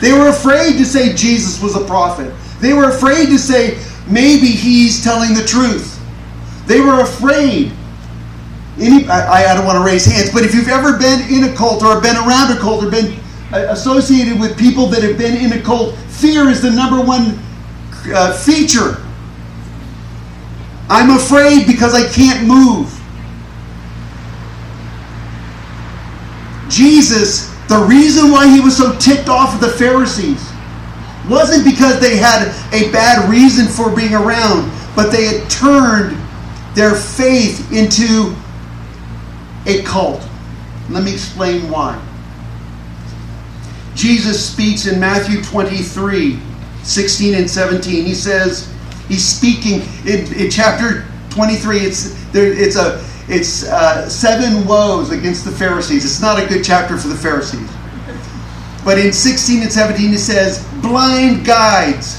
They 0.00 0.12
were 0.12 0.28
afraid 0.28 0.78
to 0.78 0.86
say 0.86 1.14
Jesus 1.14 1.60
was 1.60 1.76
a 1.76 1.84
prophet. 1.84 2.32
They 2.60 2.72
were 2.72 2.88
afraid 2.88 3.26
to 3.26 3.38
say 3.38 3.78
maybe 4.08 4.46
he's 4.46 5.02
telling 5.02 5.34
the 5.34 5.44
truth. 5.44 6.00
They 6.66 6.80
were 6.80 7.00
afraid 7.00 7.72
any, 8.80 9.06
I, 9.08 9.50
I 9.50 9.54
don't 9.54 9.66
want 9.66 9.78
to 9.78 9.84
raise 9.84 10.04
hands, 10.04 10.32
but 10.32 10.42
if 10.42 10.54
you've 10.54 10.68
ever 10.68 10.98
been 10.98 11.20
in 11.32 11.44
a 11.44 11.54
cult 11.54 11.82
or 11.82 12.00
been 12.00 12.16
around 12.16 12.56
a 12.56 12.58
cult 12.58 12.84
or 12.84 12.90
been 12.90 13.18
uh, 13.52 13.66
associated 13.70 14.40
with 14.40 14.58
people 14.58 14.86
that 14.86 15.02
have 15.02 15.18
been 15.18 15.36
in 15.36 15.52
a 15.58 15.62
cult, 15.62 15.96
fear 16.08 16.48
is 16.48 16.62
the 16.62 16.70
number 16.70 17.00
one 17.00 17.38
uh, 18.14 18.32
feature. 18.32 18.96
I'm 20.88 21.16
afraid 21.16 21.66
because 21.66 21.94
I 21.94 22.08
can't 22.10 22.48
move. 22.48 22.96
Jesus, 26.68 27.50
the 27.68 27.78
reason 27.78 28.30
why 28.30 28.48
he 28.48 28.60
was 28.60 28.76
so 28.76 28.96
ticked 28.98 29.28
off 29.28 29.54
of 29.54 29.60
the 29.60 29.68
Pharisees 29.68 30.50
wasn't 31.28 31.64
because 31.64 32.00
they 32.00 32.16
had 32.16 32.48
a 32.72 32.90
bad 32.90 33.28
reason 33.28 33.66
for 33.66 33.94
being 33.94 34.14
around, 34.14 34.70
but 34.96 35.10
they 35.10 35.24
had 35.24 35.48
turned 35.50 36.16
their 36.74 36.94
faith 36.94 37.70
into 37.72 38.34
a 39.66 39.82
cult. 39.82 40.26
Let 40.88 41.04
me 41.04 41.12
explain 41.12 41.70
why. 41.70 42.00
Jesus 43.94 44.52
speaks 44.52 44.86
in 44.86 44.98
Matthew 44.98 45.42
23 45.42 46.38
16 46.82 47.34
and 47.34 47.50
17. 47.50 48.04
He 48.04 48.14
says, 48.14 48.72
He's 49.08 49.26
speaking 49.26 49.82
in, 50.06 50.32
in 50.34 50.50
chapter 50.50 51.06
23. 51.30 51.78
It's, 51.78 52.14
there, 52.32 52.52
it's, 52.52 52.76
a, 52.76 53.04
it's 53.28 53.64
uh, 53.64 54.08
seven 54.08 54.66
woes 54.66 55.10
against 55.10 55.44
the 55.44 55.50
Pharisees. 55.50 56.04
It's 56.04 56.20
not 56.20 56.42
a 56.42 56.46
good 56.46 56.64
chapter 56.64 56.96
for 56.96 57.08
the 57.08 57.16
Pharisees. 57.16 57.68
But 58.84 58.98
in 58.98 59.12
16 59.12 59.62
and 59.62 59.72
17, 59.72 60.14
it 60.14 60.18
says, 60.18 60.66
Blind 60.80 61.44
guides, 61.44 62.18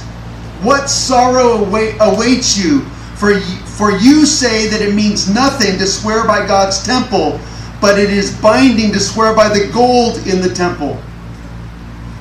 what 0.62 0.90
sorrow 0.90 1.66
await, 1.66 1.96
awaits 2.00 2.58
you? 2.58 2.82
For 3.16 3.34
for 3.82 3.90
you 3.98 4.28
say 4.28 4.68
that 4.68 4.80
it 4.80 4.94
means 4.94 5.28
nothing 5.28 5.80
to 5.80 5.88
swear 5.88 6.24
by 6.24 6.46
God's 6.46 6.84
temple, 6.84 7.40
but 7.82 7.98
it 7.98 8.12
is 8.12 8.40
binding 8.40 8.94
to 8.94 9.00
swear 9.00 9.36
by 9.36 9.50
the 9.50 9.72
gold 9.74 10.18
in 10.28 10.40
the 10.40 10.54
temple. 10.54 11.02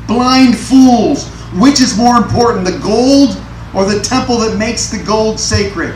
Blind 0.07 0.57
fools, 0.57 1.29
which 1.61 1.83
is 1.83 1.99
more 1.99 2.17
important, 2.17 2.65
the 2.65 2.79
gold 2.79 3.37
or 3.75 3.85
the 3.85 4.01
temple 4.01 4.39
that 4.39 4.57
makes 4.57 4.89
the 4.89 5.05
gold 5.05 5.39
sacred? 5.39 5.95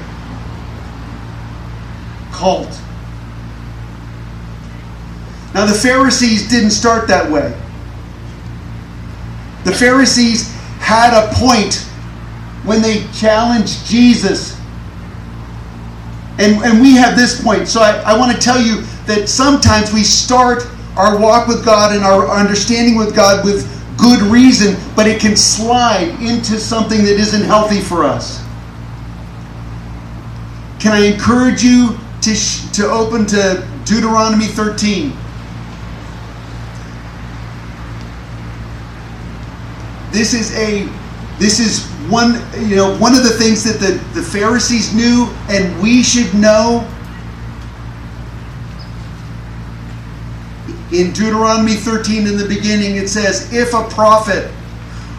Cult. 2.31 2.79
Now, 5.55 5.65
the 5.65 5.73
Pharisees 5.73 6.47
didn't 6.47 6.73
start 6.73 7.09
that 7.09 7.33
way. 7.33 7.59
The 9.65 9.73
Pharisees 9.73 10.53
had 10.81 11.15
a 11.15 11.33
point 11.33 11.77
when 12.65 12.83
they 12.83 13.07
challenged 13.15 13.87
Jesus 13.87 14.54
and, 16.39 16.63
and 16.65 16.81
we 16.81 16.95
have 16.95 17.17
this 17.17 17.43
point. 17.43 17.69
So 17.69 17.81
I, 17.81 17.99
I 18.01 18.19
want 18.19 18.33
to 18.33 18.39
tell 18.39 18.61
you 18.61 18.83
that 19.07 19.29
sometimes 19.29 19.93
we 19.93 20.03
start 20.03 20.67
our 20.97 21.19
walk 21.19 21.47
with 21.47 21.65
God 21.65 21.95
and 21.95 22.05
our 22.05 22.29
understanding 22.29 22.97
with 22.97 23.15
God 23.15 23.45
with 23.45 23.71
good 23.97 24.21
reason, 24.23 24.77
but 24.97 25.07
it 25.07 25.21
can 25.21 25.37
slide 25.37 26.09
into 26.21 26.59
something 26.59 27.05
that 27.05 27.19
isn't 27.19 27.43
healthy 27.43 27.81
for 27.81 28.05
us. 28.05 28.43
Can 30.81 30.93
I 30.93 31.07
encourage 31.07 31.63
you 31.63 31.99
to, 32.23 32.35
sh- 32.35 32.69
to 32.73 32.91
open 32.91 33.27
to 33.27 33.67
Deuteronomy 33.85 34.47
13? 34.47 35.13
This 40.11 40.33
is 40.33 40.57
a 40.57 40.89
this 41.39 41.59
is 41.59 41.91
one 42.11 42.35
you 42.69 42.77
know 42.77 42.97
one 42.99 43.15
of 43.15 43.23
the 43.23 43.31
things 43.31 43.65
that 43.65 43.81
the, 43.81 43.93
the 44.19 44.23
Pharisees 44.23 44.95
knew 44.95 45.29
and 45.49 45.81
we 45.83 46.03
should 46.03 46.35
know 46.35 46.89
In 50.95 51.11
Deuteronomy 51.11 51.75
13, 51.75 52.29
in 52.29 52.37
the 52.37 52.47
beginning, 52.47 52.95
it 52.95 53.09
says, 53.09 53.53
If 53.53 53.75
a 53.75 53.83
prophet 53.89 54.49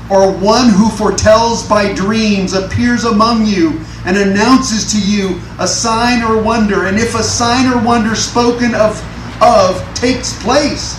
or 0.09 0.31
one 0.31 0.69
who 0.69 0.89
foretells 0.89 1.67
by 1.67 1.91
dreams 1.91 2.53
appears 2.53 3.03
among 3.03 3.45
you 3.45 3.81
and 4.05 4.15
announces 4.15 4.89
to 4.93 5.01
you 5.01 5.41
a 5.59 5.67
sign 5.67 6.23
or 6.23 6.41
wonder, 6.41 6.85
and 6.85 6.97
if 6.97 7.13
a 7.13 7.23
sign 7.23 7.67
or 7.67 7.83
wonder 7.83 8.15
spoken 8.15 8.73
of, 8.73 9.03
of 9.41 9.83
takes 9.95 10.41
place, 10.41 10.97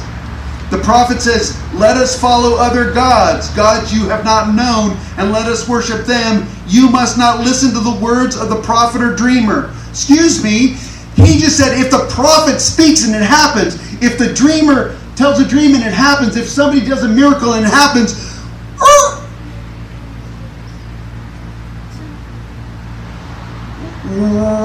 the 0.70 0.78
prophet 0.78 1.20
says, 1.22 1.60
Let 1.74 1.96
us 1.96 2.20
follow 2.20 2.56
other 2.56 2.92
gods, 2.92 3.50
gods 3.50 3.92
you 3.92 4.08
have 4.08 4.24
not 4.24 4.54
known, 4.54 4.96
and 5.16 5.30
let 5.32 5.46
us 5.46 5.68
worship 5.68 6.06
them. 6.06 6.48
You 6.66 6.90
must 6.90 7.16
not 7.16 7.40
listen 7.40 7.72
to 7.72 7.80
the 7.80 7.98
words 8.02 8.36
of 8.36 8.48
the 8.48 8.60
prophet 8.62 9.00
or 9.00 9.14
dreamer. 9.14 9.72
Excuse 9.90 10.42
me, 10.42 10.76
he 11.14 11.38
just 11.38 11.56
said, 11.56 11.78
If 11.78 11.90
the 11.90 12.06
prophet 12.10 12.60
speaks 12.60 13.06
and 13.06 13.14
it 13.14 13.22
happens, 13.22 13.76
if 14.02 14.18
the 14.18 14.34
dreamer 14.34 14.98
tells 15.14 15.38
a 15.38 15.46
dream 15.46 15.74
and 15.74 15.84
it 15.84 15.92
happens, 15.92 16.36
if 16.36 16.48
somebody 16.48 16.84
does 16.84 17.04
a 17.04 17.08
miracle 17.08 17.54
and 17.54 17.64
it 17.64 17.70
happens, 17.70 18.36
uh, 18.82 19.26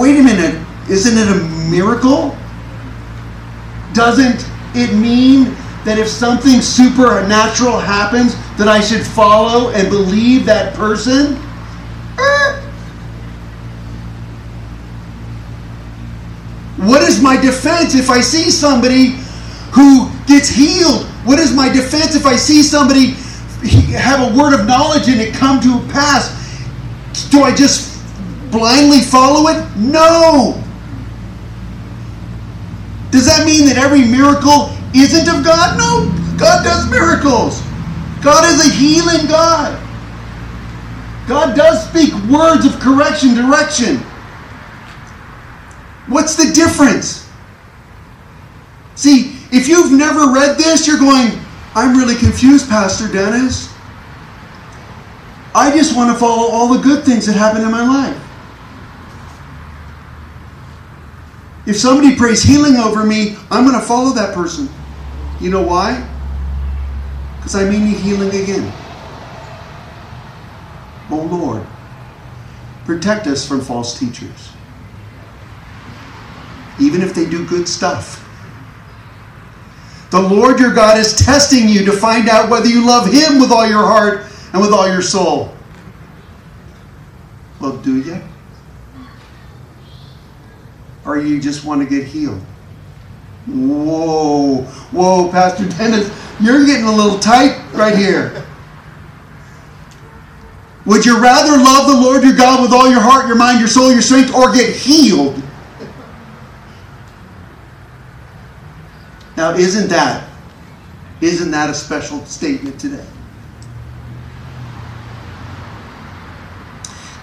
wait 0.01 0.19
a 0.19 0.23
minute, 0.23 0.65
isn't 0.89 1.17
it 1.17 1.27
a 1.27 1.69
miracle? 1.69 2.35
Doesn't 3.93 4.49
it 4.73 4.95
mean 4.95 5.55
that 5.85 5.97
if 5.97 6.07
something 6.07 6.61
supernatural 6.61 7.79
happens, 7.79 8.35
that 8.57 8.67
I 8.67 8.79
should 8.81 9.05
follow 9.05 9.71
and 9.71 9.89
believe 9.89 10.45
that 10.45 10.75
person? 10.75 11.37
Uh, 12.17 12.61
what 16.77 17.01
is 17.01 17.21
my 17.21 17.39
defense 17.39 17.95
if 17.95 18.09
I 18.09 18.21
see 18.21 18.51
somebody 18.51 19.17
who 19.71 20.09
gets 20.27 20.49
healed? 20.49 21.05
What 21.25 21.39
is 21.39 21.53
my 21.53 21.69
defense 21.69 22.15
if 22.15 22.25
I 22.25 22.35
see 22.35 22.61
somebody 22.61 23.15
have 23.97 24.31
a 24.31 24.37
word 24.37 24.59
of 24.59 24.67
knowledge 24.67 25.07
and 25.07 25.19
it 25.19 25.33
come 25.33 25.59
to 25.61 25.79
pass? 25.91 26.29
Do 27.29 27.43
I 27.43 27.55
just 27.55 27.99
blindly 28.51 28.99
follow 28.99 29.49
it? 29.49 29.65
No. 29.77 30.61
Does 33.09 33.25
that 33.25 33.45
mean 33.45 33.65
that 33.65 33.77
every 33.77 34.05
miracle 34.05 34.69
isn't 34.93 35.27
of 35.27 35.43
God? 35.43 35.77
No. 35.77 36.37
God 36.37 36.63
does 36.63 36.89
miracles. 36.89 37.61
God 38.23 38.45
is 38.45 38.67
a 38.67 38.71
healing 38.73 39.27
God. 39.27 39.77
God 41.27 41.55
does 41.55 41.87
speak 41.87 42.13
words 42.29 42.65
of 42.65 42.79
correction, 42.79 43.35
direction. 43.35 43.97
What's 46.07 46.35
the 46.35 46.51
difference? 46.53 47.29
See, 48.95 49.37
if 49.51 49.67
you've 49.67 49.91
never 49.91 50.31
read 50.31 50.57
this, 50.57 50.85
you're 50.87 50.99
going, 50.99 51.31
I'm 51.73 51.97
really 51.97 52.15
confused, 52.15 52.69
Pastor 52.69 53.07
Dennis. 53.11 53.73
I 55.53 55.75
just 55.75 55.95
want 55.95 56.11
to 56.11 56.19
follow 56.19 56.49
all 56.51 56.73
the 56.73 56.81
good 56.81 57.03
things 57.03 57.25
that 57.25 57.33
happen 57.33 57.61
in 57.61 57.71
my 57.71 57.85
life. 57.85 58.17
If 61.65 61.77
somebody 61.77 62.15
prays 62.15 62.41
healing 62.41 62.75
over 62.75 63.05
me, 63.05 63.37
I'm 63.49 63.65
going 63.65 63.79
to 63.79 63.85
follow 63.85 64.11
that 64.13 64.33
person. 64.33 64.69
You 65.41 65.49
know 65.49 65.63
why? 65.63 66.07
Because 67.37 67.55
I 67.55 67.67
may 67.67 67.79
need 67.79 67.97
healing 67.97 68.29
again. 68.29 68.71
Oh 71.09 71.27
Lord, 71.29 71.65
protect 72.85 73.25
us 73.25 73.45
from 73.45 73.59
false 73.59 73.97
teachers. 73.97 74.51
Even 76.79 77.01
if 77.01 77.15
they 77.15 77.27
do 77.27 77.45
good 77.47 77.67
stuff. 77.67 78.19
The 80.11 80.21
Lord 80.21 80.59
your 80.59 80.73
God 80.73 80.99
is 80.99 81.15
testing 81.15 81.67
you 81.67 81.85
to 81.85 81.91
find 81.91 82.29
out 82.29 82.49
whether 82.49 82.67
you 82.67 82.85
love 82.85 83.11
Him 83.11 83.39
with 83.39 83.51
all 83.51 83.67
your 83.67 83.83
heart 83.83 84.25
and 84.53 84.61
with 84.61 84.71
all 84.71 84.87
your 84.87 85.01
soul. 85.01 85.55
Well, 87.59 87.77
do 87.77 87.99
you? 87.99 88.21
Or 91.03 91.17
you 91.17 91.41
just 91.41 91.65
want 91.65 91.81
to 91.81 91.87
get 91.87 92.05
healed? 92.07 92.41
Whoa, 93.47 94.63
whoa, 94.91 95.31
Pastor 95.31 95.67
Dennis, 95.67 96.11
you're 96.39 96.65
getting 96.65 96.85
a 96.85 96.91
little 96.91 97.19
tight 97.19 97.59
right 97.73 97.97
here. 97.97 98.45
Would 100.85 101.05
you 101.05 101.21
rather 101.21 101.57
love 101.57 101.87
the 101.87 101.99
Lord 101.99 102.23
your 102.23 102.35
God 102.35 102.61
with 102.61 102.71
all 102.71 102.89
your 102.89 103.01
heart, 103.01 103.27
your 103.27 103.35
mind, 103.35 103.59
your 103.59 103.67
soul, 103.67 103.91
your 103.91 104.01
strength, 104.01 104.33
or 104.33 104.51
get 104.51 104.75
healed? 104.75 105.41
Now, 109.37 109.53
isn't 109.53 109.89
that 109.89 110.27
isn't 111.21 111.51
that 111.51 111.69
a 111.69 111.73
special 111.73 112.25
statement 112.25 112.79
today? 112.79 113.05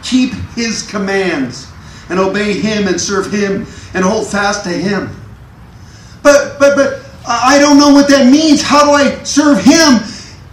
Keep 0.04 0.32
his 0.54 0.88
commands 0.88 1.70
and 2.08 2.18
obey 2.18 2.58
him 2.58 2.86
and 2.86 2.98
serve 2.98 3.30
him 3.30 3.66
and 3.92 4.04
hold 4.04 4.28
fast 4.28 4.62
to 4.64 4.70
him. 4.70 5.10
I 7.28 7.58
don't 7.58 7.78
know 7.78 7.92
what 7.92 8.08
that 8.08 8.30
means. 8.30 8.62
How 8.62 8.84
do 8.84 8.90
I 8.92 9.22
serve 9.22 9.62
him? 9.62 10.00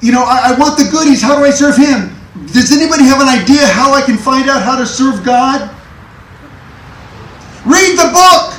You 0.02 0.12
know, 0.12 0.24
I, 0.24 0.54
I 0.54 0.60
want 0.60 0.78
the 0.78 0.84
goodies. 0.92 1.22
How 1.22 1.38
do 1.38 1.44
I 1.46 1.50
serve 1.50 1.78
him? 1.78 2.12
Does 2.52 2.72
anybody 2.72 3.06
have 3.06 3.22
an 3.22 3.30
idea 3.30 3.66
how 3.66 3.94
I 3.94 4.02
can 4.02 4.18
find 4.18 4.50
out 4.50 4.62
how 4.62 4.78
to 4.78 4.86
serve 4.86 5.24
God? 5.24 5.72
Read 7.66 7.98
the 7.98 8.12
book. 8.12 8.54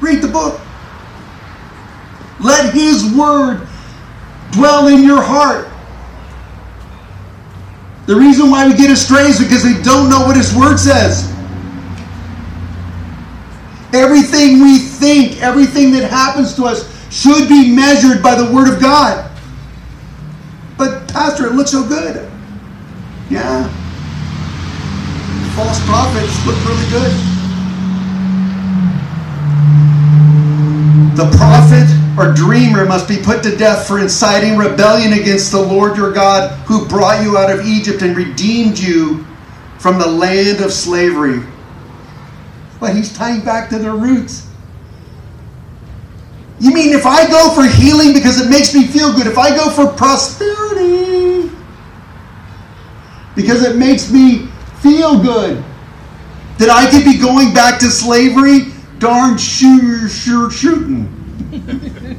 Read 0.00 0.22
the 0.22 0.28
book. 0.28 0.60
Let 2.38 2.72
His 2.74 3.12
Word 3.16 3.66
dwell 4.52 4.88
in 4.88 5.02
your 5.02 5.22
heart. 5.22 5.68
The 8.06 8.14
reason 8.14 8.50
why 8.50 8.68
we 8.68 8.76
get 8.76 8.90
astray 8.90 9.22
is 9.22 9.40
because 9.40 9.64
we 9.64 9.82
don't 9.82 10.08
know 10.08 10.20
what 10.20 10.36
His 10.36 10.54
Word 10.54 10.76
says. 10.78 11.35
Everything 13.96 14.60
we 14.60 14.78
think, 14.78 15.40
everything 15.42 15.90
that 15.92 16.10
happens 16.10 16.54
to 16.54 16.64
us 16.64 16.84
should 17.10 17.48
be 17.48 17.74
measured 17.74 18.22
by 18.22 18.34
the 18.34 18.52
Word 18.52 18.72
of 18.72 18.78
God. 18.78 19.30
But, 20.76 21.08
Pastor, 21.08 21.46
it 21.46 21.54
looks 21.54 21.70
so 21.70 21.88
good. 21.88 22.30
Yeah. 23.30 23.64
False 25.56 25.82
prophets 25.86 26.46
look 26.46 26.56
really 26.66 26.90
good. 26.90 27.12
The 31.16 31.34
prophet 31.38 31.88
or 32.18 32.34
dreamer 32.34 32.84
must 32.84 33.08
be 33.08 33.16
put 33.16 33.42
to 33.44 33.56
death 33.56 33.88
for 33.88 33.98
inciting 33.98 34.58
rebellion 34.58 35.14
against 35.14 35.52
the 35.52 35.60
Lord 35.60 35.96
your 35.96 36.12
God 36.12 36.52
who 36.66 36.86
brought 36.86 37.24
you 37.24 37.38
out 37.38 37.50
of 37.50 37.64
Egypt 37.64 38.02
and 38.02 38.14
redeemed 38.14 38.78
you 38.78 39.24
from 39.78 39.98
the 39.98 40.06
land 40.06 40.60
of 40.60 40.70
slavery. 40.70 41.42
But 42.80 42.94
he's 42.94 43.12
tying 43.12 43.40
back 43.40 43.68
to 43.70 43.78
the 43.78 43.92
roots. 43.92 44.48
You 46.58 46.72
mean 46.72 46.92
if 46.92 47.04
I 47.04 47.28
go 47.28 47.50
for 47.50 47.64
healing 47.64 48.12
because 48.12 48.40
it 48.40 48.48
makes 48.48 48.74
me 48.74 48.86
feel 48.86 49.12
good, 49.14 49.26
if 49.26 49.38
I 49.38 49.54
go 49.54 49.70
for 49.70 49.86
prosperity 49.86 51.50
because 53.34 53.62
it 53.62 53.76
makes 53.76 54.10
me 54.10 54.46
feel 54.80 55.20
good, 55.20 55.62
that 56.58 56.70
I 56.70 56.90
could 56.90 57.04
be 57.04 57.18
going 57.18 57.52
back 57.52 57.78
to 57.80 57.86
slavery? 57.86 58.72
darn 58.98 59.36
sure, 59.38 60.08
sure 60.08 60.50
shooting. 60.50 61.12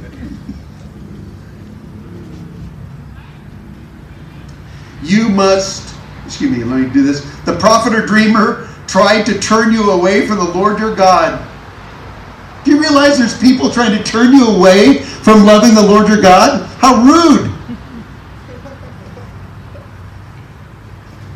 you 5.02 5.28
must, 5.28 5.96
excuse 6.24 6.50
me, 6.50 6.64
let 6.64 6.80
me 6.80 6.88
do 6.90 7.02
this. 7.02 7.22
The 7.44 7.56
prophet 7.56 7.92
or 7.94 8.06
dreamer 8.06 8.67
tried 8.88 9.24
to 9.26 9.38
turn 9.38 9.72
you 9.72 9.90
away 9.92 10.26
from 10.26 10.38
the 10.38 10.44
Lord 10.44 10.80
your 10.80 10.96
God. 10.96 11.46
Do 12.64 12.72
you 12.72 12.80
realize 12.80 13.18
there's 13.18 13.38
people 13.38 13.70
trying 13.70 13.96
to 13.96 14.02
turn 14.02 14.32
you 14.32 14.48
away 14.48 15.02
from 15.02 15.44
loving 15.44 15.74
the 15.74 15.82
Lord 15.82 16.08
your 16.08 16.20
God? 16.20 16.66
How 16.78 17.02
rude! 17.02 17.54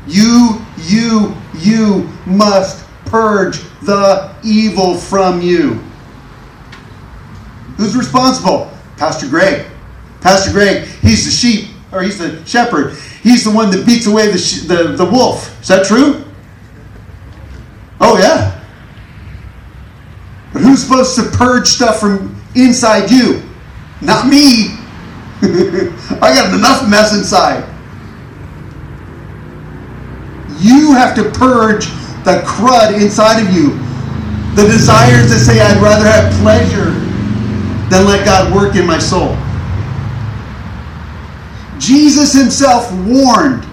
You, 0.07 0.61
you, 0.79 1.35
you 1.59 2.09
must 2.27 2.85
purge 3.07 3.61
the 3.83 4.35
evil 4.43 4.97
from 4.97 5.41
you. 5.41 5.75
Who's 7.77 7.97
responsible? 7.97 8.71
Pastor 8.97 9.29
Greg. 9.29 9.67
Pastor 10.21 10.53
Greg, 10.53 10.87
he's 10.87 11.25
the 11.25 11.31
sheep, 11.31 11.71
or 11.93 12.03
he's 12.03 12.19
the 12.19 12.45
shepherd. 12.45 12.97
He's 13.23 13.45
the 13.45 13.51
one 13.51 13.71
that 13.71 13.87
beats 13.87 14.07
away 14.07 14.27
the, 14.27 14.65
the, 14.67 14.97
the 14.97 15.05
wolf. 15.05 15.61
Is 15.63 15.69
that 15.69 15.87
true? 15.87 16.22
Oh, 18.03 18.19
yeah. 18.19 18.61
But 20.53 20.63
who's 20.63 20.83
supposed 20.83 21.15
to 21.17 21.37
purge 21.37 21.69
stuff 21.69 22.01
from 22.01 22.37
inside 22.55 23.11
you? 23.11 23.43
Not 24.03 24.27
me. 24.27 24.77
I 25.43 26.33
got 26.35 26.53
enough 26.53 26.89
mess 26.89 27.15
inside. 27.17 27.69
You 30.61 30.93
have 30.93 31.15
to 31.17 31.31
purge 31.31 31.87
the 32.25 32.43
crud 32.45 33.01
inside 33.01 33.41
of 33.41 33.55
you. 33.55 33.71
The 34.55 34.69
desires 34.69 35.31
that 35.31 35.39
say, 35.39 35.61
I'd 35.61 35.81
rather 35.81 36.05
have 36.05 36.33
pleasure 36.43 36.91
than 37.89 38.07
let 38.07 38.25
God 38.25 38.55
work 38.55 38.77
in 38.77 38.87
my 38.87 38.99
soul. 38.99 39.37
Jesus 41.79 42.33
himself 42.33 42.93
warned 43.07 43.65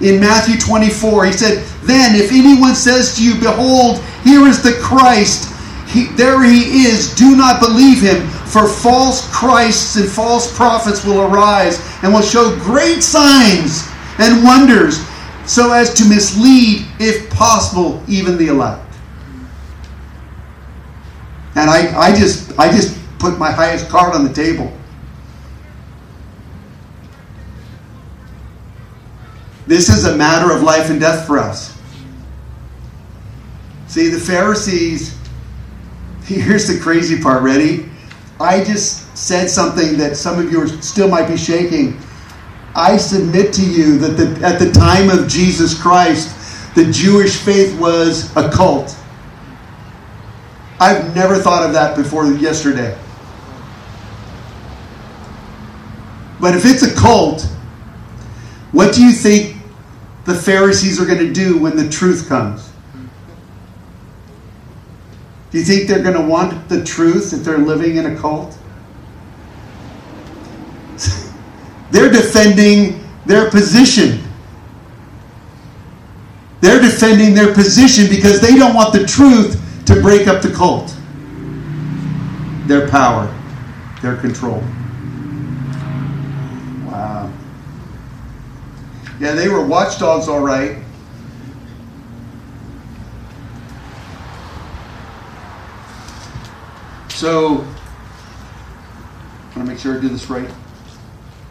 in 0.00 0.20
Matthew 0.20 0.58
24. 0.58 1.26
He 1.26 1.32
said, 1.32 1.66
Then 1.86 2.14
if 2.16 2.32
anyone 2.32 2.74
says 2.74 3.16
to 3.16 3.24
you, 3.24 3.34
Behold, 3.38 4.02
here 4.24 4.46
is 4.46 4.62
the 4.62 4.78
Christ, 4.82 5.54
he, 5.88 6.06
there 6.16 6.42
he 6.42 6.84
is, 6.84 7.14
do 7.14 7.36
not 7.36 7.60
believe 7.60 8.02
him, 8.02 8.26
for 8.46 8.66
false 8.66 9.30
Christs 9.32 9.96
and 9.96 10.08
false 10.08 10.54
prophets 10.56 11.04
will 11.04 11.22
arise 11.22 11.80
and 12.02 12.12
will 12.12 12.22
show 12.22 12.56
great 12.60 13.02
signs 13.02 13.88
and 14.18 14.42
wonders 14.42 15.06
so 15.46 15.72
as 15.72 15.94
to 15.94 16.08
mislead, 16.08 16.84
if 16.98 17.30
possible, 17.30 18.02
even 18.08 18.36
the 18.36 18.48
elect. 18.48 18.82
And 21.54 21.70
I, 21.70 21.96
I 21.98 22.14
just 22.14 22.58
I 22.58 22.70
just 22.70 22.98
put 23.18 23.38
my 23.38 23.50
highest 23.50 23.88
card 23.88 24.14
on 24.14 24.24
the 24.24 24.32
table. 24.32 24.70
This 29.66 29.88
is 29.88 30.04
a 30.04 30.16
matter 30.16 30.52
of 30.52 30.62
life 30.62 30.90
and 30.90 31.00
death 31.00 31.26
for 31.26 31.38
us. 31.38 31.75
See, 33.96 34.08
the 34.08 34.20
Pharisees, 34.20 35.16
here's 36.24 36.68
the 36.68 36.78
crazy 36.78 37.18
part, 37.18 37.42
ready? 37.42 37.88
I 38.38 38.62
just 38.62 39.16
said 39.16 39.48
something 39.48 39.96
that 39.96 40.18
some 40.18 40.38
of 40.38 40.52
you 40.52 40.60
are, 40.60 40.68
still 40.82 41.08
might 41.08 41.28
be 41.28 41.38
shaking. 41.38 41.98
I 42.74 42.98
submit 42.98 43.54
to 43.54 43.64
you 43.64 43.96
that 44.00 44.18
the, 44.18 44.46
at 44.46 44.58
the 44.58 44.70
time 44.70 45.08
of 45.08 45.28
Jesus 45.28 45.80
Christ, 45.80 46.74
the 46.74 46.92
Jewish 46.92 47.38
faith 47.38 47.74
was 47.80 48.36
a 48.36 48.50
cult. 48.50 48.94
I've 50.78 51.16
never 51.16 51.36
thought 51.36 51.64
of 51.64 51.72
that 51.72 51.96
before 51.96 52.26
yesterday. 52.32 52.98
But 56.38 56.54
if 56.54 56.66
it's 56.66 56.82
a 56.82 56.94
cult, 56.94 57.44
what 58.72 58.94
do 58.94 59.02
you 59.02 59.12
think 59.12 59.56
the 60.26 60.34
Pharisees 60.34 61.00
are 61.00 61.06
going 61.06 61.26
to 61.26 61.32
do 61.32 61.56
when 61.56 61.78
the 61.78 61.88
truth 61.88 62.28
comes? 62.28 62.75
Do 65.50 65.58
you 65.58 65.64
think 65.64 65.88
they're 65.88 66.02
going 66.02 66.16
to 66.16 66.26
want 66.26 66.68
the 66.68 66.84
truth 66.84 67.32
if 67.32 67.44
they're 67.44 67.58
living 67.58 67.96
in 67.96 68.06
a 68.06 68.16
cult? 68.16 68.58
they're 71.90 72.10
defending 72.10 73.04
their 73.26 73.50
position. 73.50 74.20
They're 76.60 76.80
defending 76.80 77.34
their 77.34 77.54
position 77.54 78.08
because 78.08 78.40
they 78.40 78.56
don't 78.56 78.74
want 78.74 78.92
the 78.92 79.06
truth 79.06 79.62
to 79.86 80.00
break 80.00 80.26
up 80.26 80.42
the 80.42 80.50
cult. 80.52 80.96
Their 82.66 82.88
power, 82.88 83.32
their 84.02 84.16
control. 84.16 84.60
Wow. 86.86 87.32
Yeah, 89.20 89.32
they 89.32 89.48
were 89.48 89.64
watchdogs, 89.64 90.28
all 90.28 90.40
right. 90.40 90.78
So, 97.16 97.64
I 99.54 99.54
want 99.54 99.54
to 99.54 99.64
make 99.64 99.78
sure 99.78 99.96
I 99.96 100.00
do 100.02 100.10
this 100.10 100.28
right. 100.28 100.50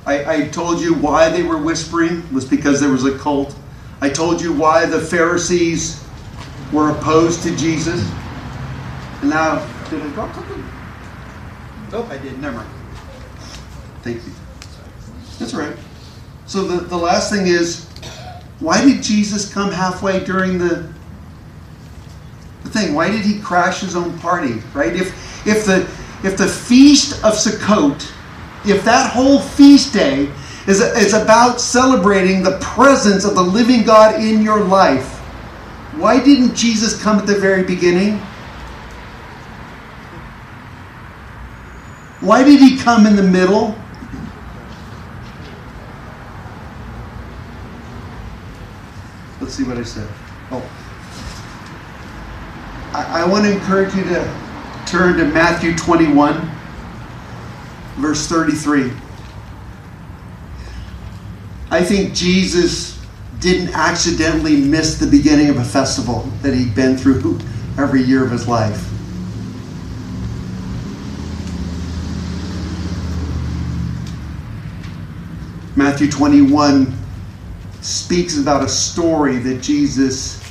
I, 0.06 0.36
I 0.36 0.48
told 0.50 0.80
you 0.80 0.94
why 0.94 1.30
they 1.30 1.42
were 1.42 1.58
whispering 1.58 2.32
was 2.32 2.46
because 2.46 2.80
there 2.80 2.92
was 2.92 3.04
a 3.04 3.18
cult. 3.18 3.56
I 4.00 4.10
told 4.10 4.44
you 4.44 4.54
why 4.54 4.86
the 4.86 5.00
Pharisees 5.00 6.06
were 6.72 6.92
opposed 6.92 7.42
to 7.44 7.56
Jesus. 7.56 8.08
And 9.22 9.32
now, 9.32 9.68
did 9.90 10.04
I 10.04 10.10
drop 10.10 10.36
something? 10.36 10.64
Oh, 11.94 12.08
I 12.12 12.20
did. 12.20 12.40
Never 12.40 12.58
mind. 12.58 12.70
Thank 14.04 14.18
you. 14.18 14.34
That's 15.40 15.56
right. 15.56 15.76
So 16.46 16.62
the, 16.68 16.86
the 16.86 16.98
last 16.98 17.32
thing 17.32 17.48
is, 17.48 17.86
why 18.60 18.86
did 18.86 19.02
Jesus 19.02 19.52
come 19.52 19.72
halfway 19.72 20.24
during 20.24 20.60
the 20.60 20.94
the 22.66 22.72
thing? 22.72 22.94
Why 22.94 23.10
did 23.10 23.22
he 23.22 23.40
crash 23.40 23.82
his 23.82 23.96
own 23.96 24.18
party? 24.20 24.62
Right? 24.74 24.94
If 24.96 25.48
if 25.48 25.66
the 25.66 25.82
if 26.28 26.38
the 26.38 26.48
feast 26.48 27.24
of 27.24 27.34
Sukkot, 27.34 28.12
if 28.66 28.84
that 28.84 29.12
whole 29.14 29.40
feast 29.40 29.94
day 29.94 30.32
is, 30.68 30.82
is 30.82 31.14
about 31.14 31.62
celebrating 31.62 32.42
the 32.42 32.58
presence 32.60 33.26
of 33.26 33.36
the 33.36 33.44
living 33.44 33.84
God 33.84 34.20
in 34.20 34.42
your 34.42 34.64
life, 34.64 35.20
why 35.98 36.22
didn't 36.22 36.56
Jesus 36.56 37.02
come 37.02 37.20
at 37.20 37.28
the 37.28 37.36
very 37.36 37.64
beginning? 37.64 38.18
Why 42.22 42.44
did 42.44 42.60
he 42.60 42.78
come 42.78 43.06
in 43.06 43.16
the 43.16 43.24
middle? 43.24 43.76
Let's 49.40 49.54
see 49.54 49.64
what 49.64 49.78
I 49.78 49.84
said. 49.84 50.10
I 53.04 53.26
want 53.26 53.44
to 53.46 53.52
encourage 53.52 53.94
you 53.94 54.04
to 54.06 54.46
turn 54.86 55.18
to 55.18 55.26
Matthew 55.26 55.76
21, 55.76 56.50
verse 57.98 58.28
33. 58.28 58.92
I 61.72 61.84
think 61.84 62.14
Jesus 62.14 63.04
didn't 63.40 63.74
accidentally 63.74 64.56
miss 64.56 64.98
the 64.98 65.08
beginning 65.08 65.50
of 65.50 65.58
a 65.58 65.64
festival 65.66 66.22
that 66.42 66.54
he'd 66.54 66.74
been 66.74 66.96
through 66.96 67.40
every 67.78 68.02
year 68.02 68.24
of 68.24 68.32
his 68.32 68.48
life. 68.48 68.92
Matthew 75.76 76.10
21 76.10 76.94
speaks 77.82 78.38
about 78.38 78.64
a 78.64 78.70
story 78.70 79.38
that 79.40 79.62
Jesus 79.62 80.45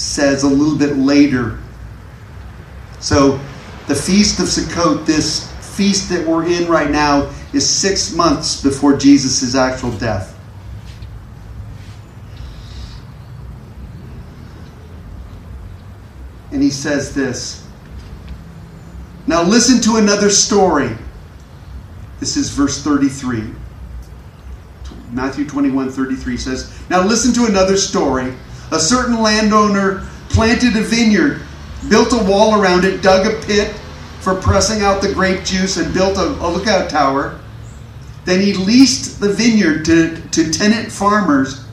says 0.00 0.44
a 0.44 0.48
little 0.48 0.78
bit 0.78 0.96
later. 0.96 1.58
So 3.00 3.38
the 3.86 3.94
Feast 3.94 4.40
of 4.40 4.46
Sukkot, 4.46 5.04
this 5.04 5.50
feast 5.76 6.08
that 6.08 6.26
we're 6.26 6.46
in 6.46 6.68
right 6.68 6.90
now, 6.90 7.30
is 7.52 7.68
six 7.68 8.14
months 8.14 8.62
before 8.62 8.96
Jesus' 8.96 9.54
actual 9.54 9.90
death. 9.92 10.36
And 16.50 16.62
he 16.62 16.70
says 16.70 17.14
this. 17.14 17.66
Now 19.26 19.42
listen 19.42 19.80
to 19.82 19.96
another 19.96 20.30
story. 20.30 20.96
This 22.20 22.36
is 22.36 22.50
verse 22.50 22.82
33. 22.82 23.54
Matthew 25.12 25.46
21 25.46 25.90
33 25.90 26.36
says, 26.36 26.80
Now 26.88 27.04
listen 27.04 27.34
to 27.34 27.46
another 27.50 27.76
story. 27.76 28.32
A 28.72 28.78
certain 28.78 29.20
landowner 29.20 30.06
planted 30.28 30.76
a 30.76 30.82
vineyard 30.82 31.42
built 31.88 32.12
a 32.12 32.24
wall 32.24 32.60
around 32.60 32.84
it, 32.84 33.02
dug 33.02 33.26
a 33.26 33.44
pit 33.46 33.74
for 34.20 34.34
pressing 34.34 34.82
out 34.82 35.00
the 35.00 35.12
grape 35.12 35.44
juice, 35.44 35.76
and 35.76 35.94
built 35.94 36.18
a, 36.18 36.26
a 36.26 36.48
lookout 36.48 36.90
tower. 36.90 37.40
Then 38.24 38.40
he 38.40 38.52
leased 38.52 39.20
the 39.20 39.32
vineyard 39.32 39.84
to, 39.86 40.20
to 40.28 40.50
tenant 40.52 40.92
farmers 40.92 41.64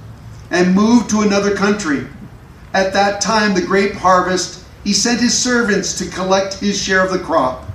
and 0.50 0.74
moved 0.74 1.10
to 1.10 1.22
another 1.22 1.56
country. 1.56 2.08
At 2.74 2.94
that 2.94 3.20
time, 3.20 3.54
the 3.54 3.62
grape 3.62 3.94
harvest, 3.94 4.64
he 4.84 4.94
sent 4.94 5.20
his 5.20 5.38
servants 5.38 5.98
to 5.98 6.10
collect 6.10 6.54
his 6.56 6.82
share 6.82 7.04
of 7.04 7.12
the 7.12 7.20
crop. 7.20 7.66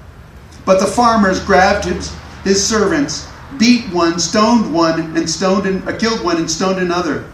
But 0.65 0.81
the 0.81 0.87
farmers 0.87 1.45
grabbed 1.45 1.85
his, 1.85 2.15
his 2.45 2.67
servants, 2.67 3.29
beat 3.59 3.85
one, 3.93 4.19
stoned 4.19 4.73
one, 4.73 5.17
and 5.17 5.29
stoned 5.29 5.67
and, 5.67 5.87
uh, 5.87 5.97
killed 5.99 6.25
one, 6.25 6.39
and 6.39 6.51
stoned 6.51 6.79
another. 6.79 7.31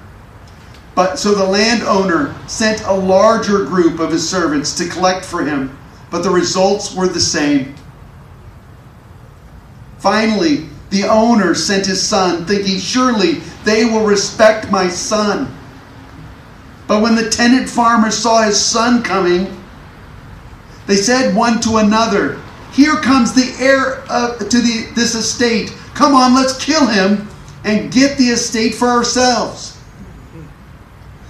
But 0.98 1.16
so 1.16 1.32
the 1.32 1.44
landowner 1.44 2.34
sent 2.48 2.82
a 2.82 2.92
larger 2.92 3.64
group 3.64 4.00
of 4.00 4.10
his 4.10 4.28
servants 4.28 4.74
to 4.78 4.88
collect 4.88 5.24
for 5.24 5.44
him, 5.44 5.78
but 6.10 6.24
the 6.24 6.30
results 6.30 6.92
were 6.92 7.06
the 7.06 7.20
same. 7.20 7.76
Finally, 10.00 10.66
the 10.90 11.04
owner 11.04 11.54
sent 11.54 11.86
his 11.86 12.02
son, 12.02 12.46
thinking, 12.46 12.78
Surely 12.80 13.34
they 13.62 13.84
will 13.84 14.04
respect 14.04 14.72
my 14.72 14.88
son. 14.88 15.56
But 16.88 17.00
when 17.00 17.14
the 17.14 17.30
tenant 17.30 17.68
farmer 17.68 18.10
saw 18.10 18.42
his 18.42 18.60
son 18.60 19.04
coming, 19.04 19.56
they 20.88 20.96
said 20.96 21.32
one 21.32 21.60
to 21.60 21.76
another, 21.76 22.40
Here 22.72 22.96
comes 22.96 23.32
the 23.32 23.54
heir 23.64 24.02
to 24.36 24.58
the, 24.60 24.90
this 24.96 25.14
estate. 25.14 25.72
Come 25.94 26.16
on, 26.16 26.34
let's 26.34 26.58
kill 26.58 26.88
him 26.88 27.28
and 27.62 27.92
get 27.92 28.18
the 28.18 28.30
estate 28.30 28.74
for 28.74 28.88
ourselves. 28.88 29.77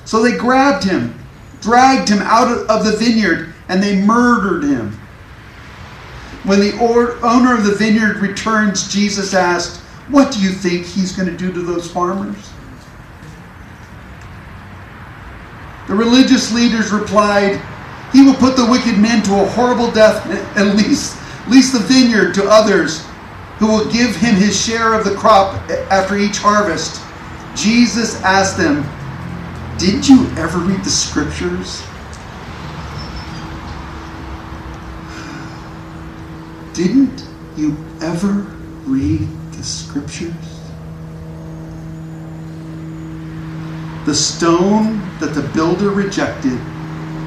So 0.08 0.22
they 0.22 0.38
grabbed 0.38 0.84
him, 0.84 1.14
dragged 1.60 2.08
him 2.08 2.20
out 2.22 2.48
of 2.70 2.82
the 2.86 2.96
vineyard, 2.96 3.52
and 3.68 3.82
they 3.82 4.00
murdered 4.00 4.64
him. 4.64 4.92
When 6.44 6.60
the 6.60 6.72
owner 6.78 7.54
of 7.54 7.64
the 7.64 7.74
vineyard 7.74 8.16
returns, 8.16 8.90
Jesus 8.90 9.34
asked, 9.34 9.82
What 10.08 10.32
do 10.32 10.40
you 10.40 10.48
think 10.48 10.86
he's 10.86 11.12
going 11.12 11.28
to 11.28 11.36
do 11.36 11.52
to 11.52 11.60
those 11.60 11.90
farmers? 11.90 12.38
The 15.88 15.94
religious 15.94 16.54
leaders 16.54 16.90
replied, 16.90 17.60
He 18.10 18.22
will 18.24 18.32
put 18.32 18.56
the 18.56 18.64
wicked 18.64 18.98
men 18.98 19.22
to 19.24 19.42
a 19.42 19.46
horrible 19.48 19.90
death 19.90 20.24
and 20.56 20.74
lease, 20.74 21.20
lease 21.48 21.70
the 21.70 21.80
vineyard 21.80 22.32
to 22.32 22.48
others 22.48 23.04
who 23.58 23.66
will 23.66 23.92
give 23.92 24.16
him 24.16 24.36
his 24.36 24.58
share 24.58 24.94
of 24.94 25.04
the 25.04 25.14
crop 25.16 25.52
after 25.90 26.16
each 26.16 26.38
harvest. 26.38 27.02
Jesus 27.54 28.18
asked 28.22 28.56
them, 28.56 28.88
Didn't 29.78 30.08
you 30.08 30.26
ever 30.36 30.58
read 30.58 30.82
the 30.82 30.90
scriptures? 30.90 31.84
Didn't 36.74 37.24
you 37.56 37.76
ever 38.02 38.44
read 38.86 39.28
the 39.52 39.62
scriptures? 39.62 40.34
The 44.04 44.14
stone 44.16 44.98
that 45.20 45.34
the 45.36 45.48
builder 45.54 45.90
rejected 45.90 46.58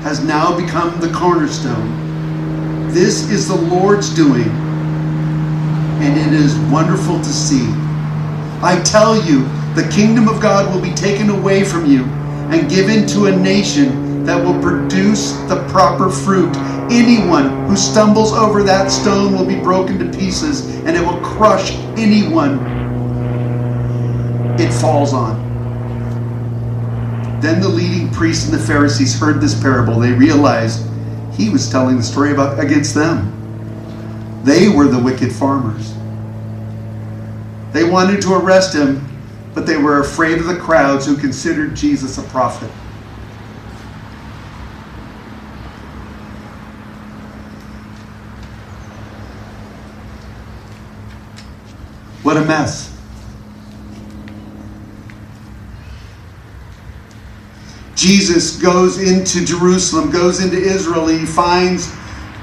has 0.04 0.22
now 0.22 0.54
become 0.54 1.00
the 1.00 1.10
cornerstone. 1.14 2.90
This 2.90 3.30
is 3.30 3.48
the 3.48 3.56
Lord's 3.56 4.14
doing, 4.14 4.50
and 6.02 6.20
it 6.20 6.38
is 6.38 6.58
wonderful 6.70 7.18
to 7.18 7.30
see. 7.30 7.70
I 8.62 8.82
tell 8.84 9.16
you, 9.24 9.44
the 9.74 9.90
kingdom 9.90 10.28
of 10.28 10.42
God 10.42 10.76
will 10.76 10.82
be 10.82 10.94
taken 10.94 11.30
away 11.30 11.64
from 11.64 11.86
you 11.86 12.21
and 12.52 12.70
given 12.70 13.08
to 13.08 13.28
a 13.28 13.36
nation 13.36 14.24
that 14.26 14.36
will 14.36 14.60
produce 14.62 15.32
the 15.48 15.66
proper 15.70 16.10
fruit. 16.10 16.56
Anyone 16.92 17.68
who 17.68 17.78
stumbles 17.78 18.34
over 18.34 18.62
that 18.64 18.92
stone 18.92 19.34
will 19.34 19.46
be 19.46 19.60
broken 19.60 19.98
to 20.00 20.18
pieces, 20.18 20.68
and 20.86 20.90
it 20.90 21.02
will 21.02 21.20
crush 21.22 21.72
anyone 21.98 22.60
it 24.60 24.72
falls 24.72 25.14
on. 25.14 25.40
Then 27.42 27.60
the 27.60 27.70
leading 27.70 28.12
priests 28.12 28.46
and 28.46 28.54
the 28.54 28.64
Pharisees 28.64 29.20
heard 29.20 29.42
this 29.42 29.60
parable. 29.60 30.00
They 30.00 30.12
realized 30.12 30.86
he 31.34 31.50
was 31.50 31.70
telling 31.72 31.98
the 31.98 32.04
story 32.04 32.32
about 32.32 32.60
against 32.60 32.94
them. 32.94 33.32
They 34.44 34.70
were 34.70 34.88
the 34.88 35.00
wicked 35.00 35.32
farmers. 35.32 35.94
They 37.74 37.90
wanted 37.90 38.22
to 38.24 38.36
arrest 38.36 38.76
him, 38.76 39.08
but 39.54 39.66
they 39.66 39.78
were 39.78 40.00
afraid 40.00 40.38
of 40.38 40.46
the 40.46 40.58
crowds 40.58 41.06
who 41.06 41.16
considered 41.18 41.76
Jesus 41.76 42.18
a 42.18 42.24
prophet. 42.24 42.70
What 52.24 52.38
a 52.38 52.46
mess. 52.46 52.92
Jesus 57.96 58.58
goes 58.58 59.00
into 59.00 59.46
Jerusalem, 59.46 60.12
goes 60.12 60.44
into 60.44 60.58
Israel, 60.58 61.08
he 61.08 61.26
finds 61.26 61.92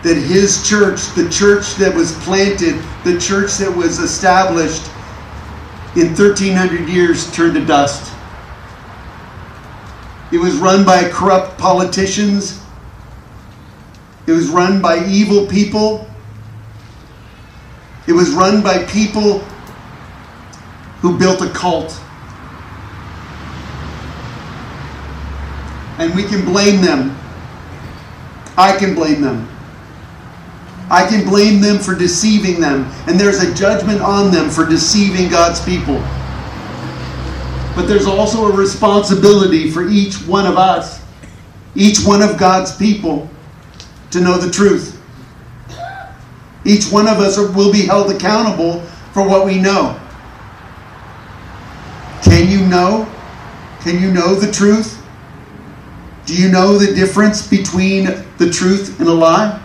that 0.02 0.14
his 0.14 0.68
church, 0.68 1.06
the 1.14 1.28
church 1.30 1.74
that 1.74 1.92
was 1.94 2.12
planted, 2.18 2.80
the 3.04 3.18
church 3.18 3.54
that 3.54 3.74
was 3.74 3.98
established 3.98 4.88
in 5.96 6.08
1300 6.08 6.88
years, 6.88 7.30
turned 7.32 7.54
to 7.54 7.64
dust. 7.64 8.12
It 10.30 10.38
was 10.38 10.56
run 10.56 10.84
by 10.84 11.08
corrupt 11.08 11.58
politicians. 11.58 12.60
It 14.26 14.32
was 14.32 14.48
run 14.48 14.82
by 14.82 15.04
evil 15.06 15.46
people. 15.46 16.08
It 18.06 18.12
was 18.12 18.30
run 18.30 18.62
by 18.62 18.84
people 18.84 19.38
who 21.00 21.18
built 21.18 21.40
a 21.40 21.48
cult. 21.50 21.98
and 25.98 26.14
we 26.14 26.22
can 26.22 26.44
blame 26.44 26.80
them. 26.80 27.16
I 28.56 28.76
can 28.76 28.94
blame 28.94 29.20
them. 29.20 29.48
I 30.90 31.06
can 31.06 31.24
blame 31.24 31.60
them 31.60 31.78
for 31.78 31.94
deceiving 31.94 32.60
them, 32.60 32.90
and 33.06 33.20
there's 33.20 33.42
a 33.42 33.54
judgment 33.54 34.00
on 34.00 34.32
them 34.32 34.48
for 34.48 34.64
deceiving 34.64 35.28
God's 35.28 35.62
people. 35.64 35.98
But 37.74 37.86
there's 37.86 38.06
also 38.06 38.46
a 38.46 38.56
responsibility 38.56 39.70
for 39.70 39.86
each 39.86 40.14
one 40.26 40.46
of 40.46 40.56
us, 40.56 41.04
each 41.74 42.04
one 42.04 42.22
of 42.22 42.38
God's 42.38 42.74
people, 42.74 43.28
to 44.10 44.20
know 44.20 44.38
the 44.38 44.50
truth. 44.50 45.00
Each 46.64 46.90
one 46.90 47.06
of 47.06 47.18
us 47.18 47.38
will 47.38 47.70
be 47.70 47.82
held 47.82 48.10
accountable 48.10 48.80
for 49.12 49.26
what 49.26 49.46
we 49.46 49.58
know. 49.58 49.98
Can 52.22 52.48
you 52.50 52.66
know? 52.66 53.06
Can 53.80 54.02
you 54.02 54.10
know 54.10 54.34
the 54.34 54.50
truth? 54.50 55.02
Do 56.26 56.34
you 56.34 56.50
know 56.50 56.76
the 56.76 56.94
difference 56.94 57.46
between 57.46 58.06
the 58.38 58.50
truth 58.50 58.98
and 59.00 59.08
a 59.08 59.12
lie? 59.12 59.62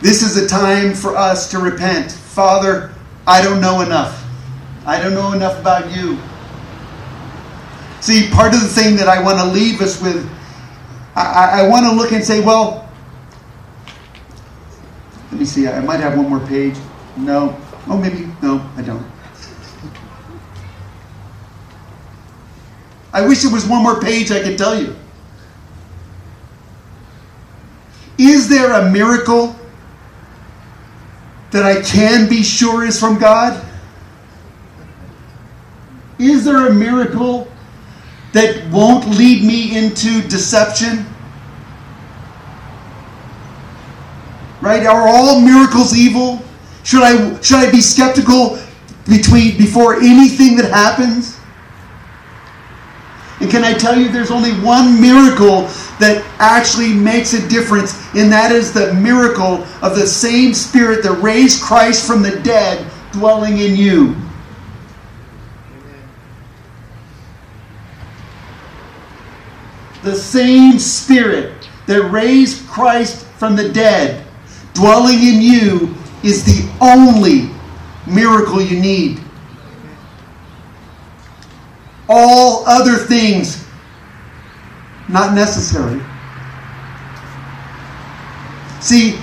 This 0.00 0.22
is 0.22 0.36
a 0.36 0.46
time 0.46 0.94
for 0.94 1.16
us 1.16 1.50
to 1.50 1.58
repent. 1.58 2.12
Father, 2.12 2.94
I 3.26 3.42
don't 3.42 3.60
know 3.60 3.80
enough. 3.80 4.24
I 4.86 5.00
don't 5.02 5.14
know 5.14 5.32
enough 5.32 5.58
about 5.58 5.94
you. 5.94 6.18
See, 8.00 8.30
part 8.30 8.54
of 8.54 8.60
the 8.60 8.68
thing 8.68 8.96
that 8.96 9.08
I 9.08 9.20
want 9.20 9.38
to 9.38 9.44
leave 9.44 9.80
us 9.80 10.00
with, 10.00 10.28
I, 11.16 11.62
I 11.62 11.68
want 11.68 11.84
to 11.86 11.92
look 11.92 12.12
and 12.12 12.24
say, 12.24 12.40
well, 12.40 12.88
let 15.30 15.40
me 15.40 15.44
see, 15.44 15.66
I 15.66 15.80
might 15.80 16.00
have 16.00 16.16
one 16.16 16.28
more 16.28 16.40
page. 16.46 16.76
No. 17.16 17.56
Oh, 17.88 17.96
maybe. 17.96 18.28
No, 18.40 18.66
I 18.76 18.82
don't. 18.82 19.04
I 23.12 23.26
wish 23.26 23.42
there 23.42 23.52
was 23.52 23.66
one 23.66 23.82
more 23.82 24.00
page 24.00 24.30
I 24.30 24.40
could 24.42 24.56
tell 24.56 24.80
you. 24.80 24.94
Is 28.16 28.48
there 28.48 28.72
a 28.72 28.90
miracle 28.90 29.56
that 31.50 31.64
I 31.64 31.80
can 31.82 32.28
be 32.28 32.42
sure 32.42 32.84
is 32.84 32.98
from 32.98 33.18
God? 33.18 33.64
Is 36.18 36.44
there 36.44 36.66
a 36.66 36.74
miracle 36.74 37.50
that 38.32 38.68
won't 38.70 39.08
lead 39.08 39.44
me 39.44 39.76
into 39.76 40.20
deception? 40.28 41.06
Right? 44.60 44.84
Are 44.84 45.08
all 45.08 45.40
miracles 45.40 45.96
evil? 45.96 46.42
Should 46.82 47.02
I 47.02 47.40
should 47.40 47.58
I 47.58 47.70
be 47.70 47.80
skeptical 47.80 48.58
between 49.08 49.56
before 49.56 49.96
anything 49.96 50.56
that 50.56 50.70
happens? 50.72 51.38
And 53.40 53.50
can 53.50 53.62
I 53.62 53.72
tell 53.72 53.96
you, 53.96 54.10
there's 54.10 54.32
only 54.32 54.50
one 54.60 55.00
miracle 55.00 55.68
that 55.98 56.24
actually 56.38 56.92
makes 56.92 57.32
a 57.34 57.48
difference, 57.48 57.94
and 58.14 58.30
that 58.32 58.52
is 58.52 58.72
the 58.72 58.94
miracle 58.94 59.64
of 59.82 59.96
the 59.96 60.06
same 60.06 60.54
Spirit 60.54 61.02
that 61.02 61.20
raised 61.20 61.62
Christ 61.62 62.06
from 62.06 62.22
the 62.22 62.38
dead 62.40 62.90
dwelling 63.12 63.58
in 63.58 63.76
you. 63.76 64.16
The 70.02 70.14
same 70.14 70.78
Spirit 70.78 71.68
that 71.86 72.02
raised 72.10 72.66
Christ 72.68 73.26
from 73.38 73.56
the 73.56 73.68
dead 73.68 74.24
dwelling 74.74 75.18
in 75.18 75.42
you 75.42 75.94
is 76.22 76.44
the 76.44 76.70
only 76.80 77.50
miracle 78.06 78.60
you 78.60 78.80
need 78.80 79.20
all 82.08 82.64
other 82.66 82.96
things 82.96 83.67
not 85.08 85.34
necessary. 85.34 86.00
See, 88.80 89.18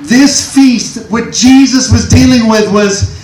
this 0.00 0.54
feast, 0.54 1.10
what 1.10 1.32
Jesus 1.32 1.90
was 1.90 2.08
dealing 2.08 2.48
with 2.48 2.72
was 2.72 3.14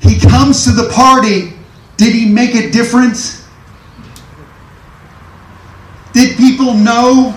he 0.00 0.18
comes 0.18 0.64
to 0.64 0.72
the 0.72 0.90
party. 0.90 1.52
Did 1.96 2.14
he 2.14 2.26
make 2.26 2.54
a 2.54 2.70
difference? 2.70 3.46
Did 6.12 6.36
people 6.36 6.74
know? 6.74 7.34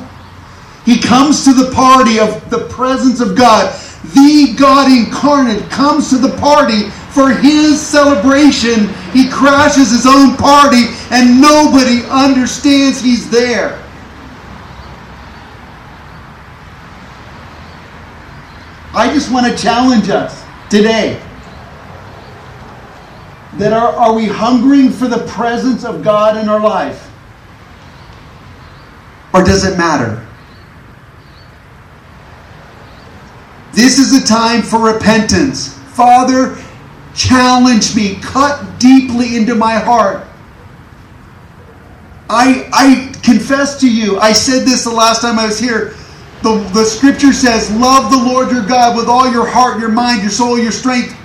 He 0.86 1.00
comes 1.00 1.44
to 1.46 1.54
the 1.54 1.72
party 1.72 2.20
of 2.20 2.50
the 2.50 2.68
presence 2.70 3.20
of 3.20 3.36
God. 3.36 3.74
The 4.14 4.56
God 4.58 4.92
incarnate 4.92 5.70
comes 5.70 6.10
to 6.10 6.18
the 6.18 6.36
party 6.38 6.90
for 7.12 7.30
his 7.30 7.80
celebration, 7.80 8.88
he 9.12 9.30
crashes 9.30 9.92
his 9.92 10.08
own 10.08 10.38
party 10.38 10.86
and 11.12 11.42
nobody 11.42 12.04
understands 12.10 13.02
he's 13.02 13.30
there. 13.30 13.81
I 18.94 19.14
just 19.14 19.32
want 19.32 19.46
to 19.46 19.62
challenge 19.62 20.10
us 20.10 20.44
today 20.70 21.22
that 23.58 23.74
are, 23.74 23.94
are 23.94 24.14
we 24.14 24.26
hungering 24.26 24.90
for 24.90 25.08
the 25.08 25.26
presence 25.28 25.86
of 25.86 26.04
God 26.04 26.38
in 26.38 26.50
our 26.50 26.60
life? 26.60 27.10
Or 29.34 29.44
does 29.44 29.64
it 29.64 29.78
matter? 29.78 30.26
This 33.74 33.98
is 33.98 34.22
a 34.22 34.26
time 34.26 34.62
for 34.62 34.80
repentance. 34.80 35.78
Father, 35.94 36.62
challenge 37.16 37.96
me, 37.96 38.16
cut 38.16 38.80
deeply 38.80 39.38
into 39.38 39.56
my 39.56 39.76
heart. 39.76 40.28
I, 42.30 42.70
I 42.74 43.14
confess 43.24 43.80
to 43.82 43.90
you, 43.90 44.20
I 44.20 44.34
said 44.34 44.66
this 44.66 44.84
the 44.84 44.92
last 44.92 45.22
time 45.22 45.40
I 45.40 45.46
was 45.46 45.60
here. 45.60 45.96
The, 46.44 46.58
the 46.74 46.84
scripture 46.86 47.34
says, 47.34 47.72
Love 47.72 48.12
the 48.12 48.18
Lord 48.18 48.52
your 48.52 48.66
God 48.66 48.98
with 48.98 49.08
all 49.08 49.32
your 49.32 49.46
heart, 49.46 49.80
your 49.80 49.90
mind, 49.90 50.22
your 50.22 50.32
soul, 50.32 50.58
your 50.58 50.72
strength. 50.72 51.16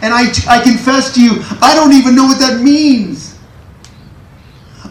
And 0.00 0.12
I, 0.12 0.32
I 0.48 0.62
confess 0.62 1.14
to 1.14 1.22
you, 1.22 1.42
I 1.60 1.74
don't 1.74 1.92
even 1.92 2.16
know 2.16 2.24
what 2.24 2.38
that 2.40 2.60
means. 2.60 3.38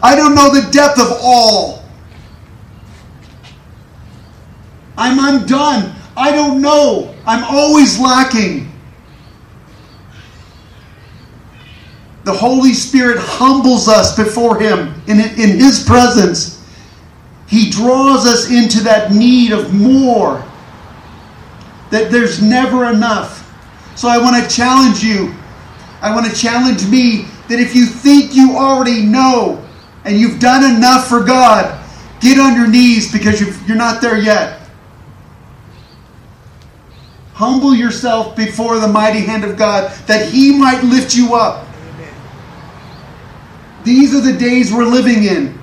I 0.02 0.16
don't 0.16 0.34
know 0.34 0.52
the 0.54 0.70
depth 0.70 0.98
of 0.98 1.18
all. 1.20 1.84
I'm 4.96 5.18
undone. 5.18 5.94
I 6.16 6.30
don't 6.32 6.60
know. 6.60 7.14
I'm 7.26 7.44
always 7.44 7.98
lacking. 7.98 8.70
The 12.24 12.32
Holy 12.32 12.72
Spirit 12.72 13.18
humbles 13.18 13.88
us 13.88 14.16
before 14.16 14.60
Him 14.60 14.94
in, 15.08 15.18
in 15.18 15.58
His 15.58 15.84
presence. 15.84 16.61
He 17.52 17.68
draws 17.68 18.24
us 18.24 18.50
into 18.50 18.80
that 18.84 19.12
need 19.12 19.52
of 19.52 19.74
more, 19.74 20.42
that 21.90 22.10
there's 22.10 22.40
never 22.40 22.86
enough. 22.86 23.46
So 23.94 24.08
I 24.08 24.16
want 24.16 24.42
to 24.42 24.48
challenge 24.48 25.04
you. 25.04 25.34
I 26.00 26.14
want 26.14 26.24
to 26.24 26.34
challenge 26.34 26.88
me 26.88 27.26
that 27.48 27.60
if 27.60 27.74
you 27.74 27.84
think 27.84 28.34
you 28.34 28.56
already 28.56 29.04
know 29.04 29.62
and 30.06 30.18
you've 30.18 30.40
done 30.40 30.74
enough 30.74 31.08
for 31.08 31.22
God, 31.22 31.78
get 32.22 32.38
on 32.38 32.56
your 32.56 32.68
knees 32.68 33.12
because 33.12 33.38
you're 33.68 33.76
not 33.76 34.00
there 34.00 34.16
yet. 34.16 34.58
Humble 37.34 37.74
yourself 37.74 38.34
before 38.34 38.78
the 38.78 38.88
mighty 38.88 39.20
hand 39.20 39.44
of 39.44 39.58
God 39.58 39.92
that 40.06 40.30
He 40.30 40.56
might 40.58 40.82
lift 40.84 41.14
you 41.14 41.34
up. 41.34 41.66
These 43.84 44.14
are 44.14 44.22
the 44.22 44.32
days 44.32 44.72
we're 44.72 44.86
living 44.86 45.24
in. 45.24 45.61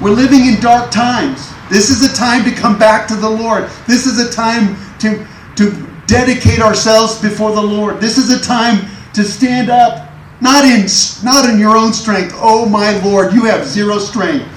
We're 0.00 0.10
living 0.10 0.46
in 0.46 0.60
dark 0.60 0.90
times. 0.90 1.50
This 1.70 1.90
is 1.90 2.02
a 2.02 2.14
time 2.14 2.44
to 2.44 2.50
come 2.50 2.78
back 2.78 3.06
to 3.08 3.16
the 3.16 3.28
Lord. 3.28 3.70
This 3.86 4.06
is 4.06 4.18
a 4.18 4.32
time 4.32 4.76
to, 4.98 5.26
to 5.56 5.86
dedicate 6.06 6.60
ourselves 6.60 7.20
before 7.20 7.52
the 7.52 7.62
Lord. 7.62 8.00
This 8.00 8.18
is 8.18 8.30
a 8.30 8.42
time 8.42 8.88
to 9.14 9.24
stand 9.24 9.70
up, 9.70 10.10
not 10.40 10.64
in, 10.64 10.86
not 11.22 11.48
in 11.48 11.58
your 11.58 11.76
own 11.76 11.92
strength. 11.92 12.34
Oh, 12.36 12.68
my 12.68 12.98
Lord, 13.02 13.32
you 13.32 13.44
have 13.44 13.66
zero 13.66 13.98
strength. 13.98 14.48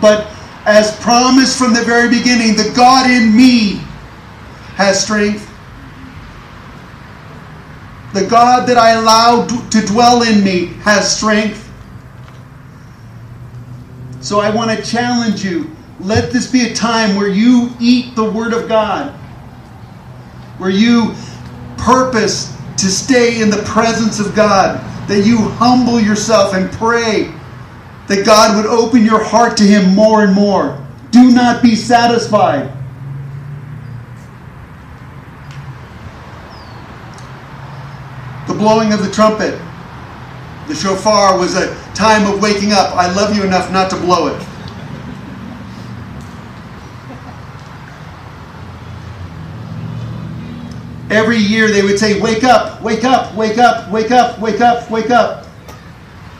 But 0.00 0.30
as 0.66 0.96
promised 1.00 1.58
from 1.58 1.74
the 1.74 1.82
very 1.82 2.08
beginning, 2.08 2.56
the 2.56 2.72
God 2.74 3.10
in 3.10 3.36
me 3.36 3.80
has 4.76 5.02
strength. 5.02 5.50
The 8.14 8.26
God 8.26 8.66
that 8.68 8.78
I 8.78 8.92
allow 8.92 9.46
to 9.46 9.86
dwell 9.86 10.22
in 10.22 10.44
me 10.44 10.66
has 10.84 11.14
strength. 11.14 11.63
So 14.24 14.40
I 14.40 14.48
want 14.48 14.70
to 14.70 14.82
challenge 14.82 15.44
you. 15.44 15.70
Let 16.00 16.32
this 16.32 16.50
be 16.50 16.62
a 16.62 16.74
time 16.74 17.14
where 17.14 17.28
you 17.28 17.68
eat 17.78 18.16
the 18.16 18.24
Word 18.24 18.54
of 18.54 18.66
God, 18.66 19.12
where 20.56 20.70
you 20.70 21.14
purpose 21.76 22.56
to 22.78 22.86
stay 22.86 23.42
in 23.42 23.50
the 23.50 23.62
presence 23.64 24.20
of 24.20 24.34
God, 24.34 24.80
that 25.10 25.26
you 25.26 25.36
humble 25.36 26.00
yourself 26.00 26.54
and 26.54 26.72
pray 26.72 27.34
that 28.08 28.24
God 28.24 28.56
would 28.56 28.64
open 28.64 29.04
your 29.04 29.22
heart 29.22 29.58
to 29.58 29.62
Him 29.62 29.94
more 29.94 30.24
and 30.24 30.32
more. 30.32 30.82
Do 31.10 31.30
not 31.30 31.62
be 31.62 31.76
satisfied. 31.76 32.72
The 38.48 38.54
blowing 38.54 38.94
of 38.94 39.04
the 39.04 39.10
trumpet, 39.10 39.60
the 40.68 40.74
shofar, 40.74 41.38
was 41.38 41.56
a 41.56 41.74
time 41.94 42.32
of 42.32 42.40
waking 42.40 42.72
up. 42.72 42.94
I 42.94 43.12
love 43.14 43.36
you 43.36 43.44
enough 43.44 43.70
not 43.70 43.90
to 43.90 43.96
blow 43.96 44.28
it. 44.28 44.46
Every 51.10 51.36
year 51.36 51.70
they 51.70 51.82
would 51.82 51.98
say, 51.98 52.20
Wake 52.20 52.44
up, 52.44 52.82
wake 52.82 53.04
up, 53.04 53.34
wake 53.34 53.58
up, 53.58 53.90
wake 53.90 54.10
up, 54.10 54.40
wake 54.40 54.60
up, 54.60 54.90
wake 54.90 55.10
up. 55.10 55.46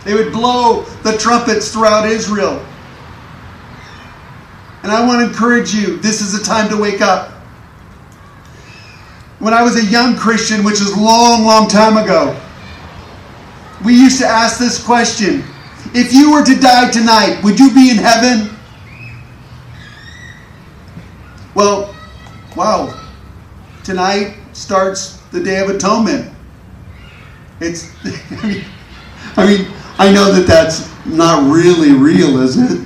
They 0.04 0.14
would 0.14 0.32
blow 0.32 0.82
the 1.02 1.16
trumpets 1.16 1.72
throughout 1.72 2.08
Israel. 2.08 2.64
And 4.82 4.92
I 4.92 5.06
want 5.06 5.20
to 5.20 5.28
encourage 5.28 5.74
you 5.74 5.96
this 5.98 6.20
is 6.20 6.34
a 6.38 6.44
time 6.44 6.68
to 6.68 6.76
wake 6.76 7.00
up. 7.00 7.30
When 9.38 9.54
I 9.54 9.62
was 9.62 9.76
a 9.76 9.84
young 9.84 10.16
Christian, 10.16 10.62
which 10.62 10.80
is 10.80 10.96
long, 10.96 11.44
long 11.44 11.68
time 11.68 11.96
ago, 11.96 12.38
we 13.82 13.94
used 13.94 14.18
to 14.20 14.26
ask 14.26 14.58
this 14.58 14.82
question 14.82 15.42
If 15.94 16.12
you 16.12 16.32
were 16.32 16.44
to 16.44 16.54
die 16.54 16.90
tonight, 16.90 17.40
would 17.42 17.58
you 17.58 17.72
be 17.72 17.90
in 17.90 17.96
heaven? 17.96 18.50
Well, 21.54 21.94
wow. 22.56 23.00
Tonight 23.84 24.36
starts 24.52 25.18
the 25.30 25.42
Day 25.42 25.60
of 25.60 25.68
Atonement. 25.70 26.32
It's, 27.60 27.94
I 29.36 29.46
mean, 29.46 29.66
I 29.98 30.12
know 30.12 30.32
that 30.32 30.46
that's 30.46 30.90
not 31.06 31.50
really 31.52 31.92
real, 31.92 32.40
is 32.40 32.56
it? 32.56 32.84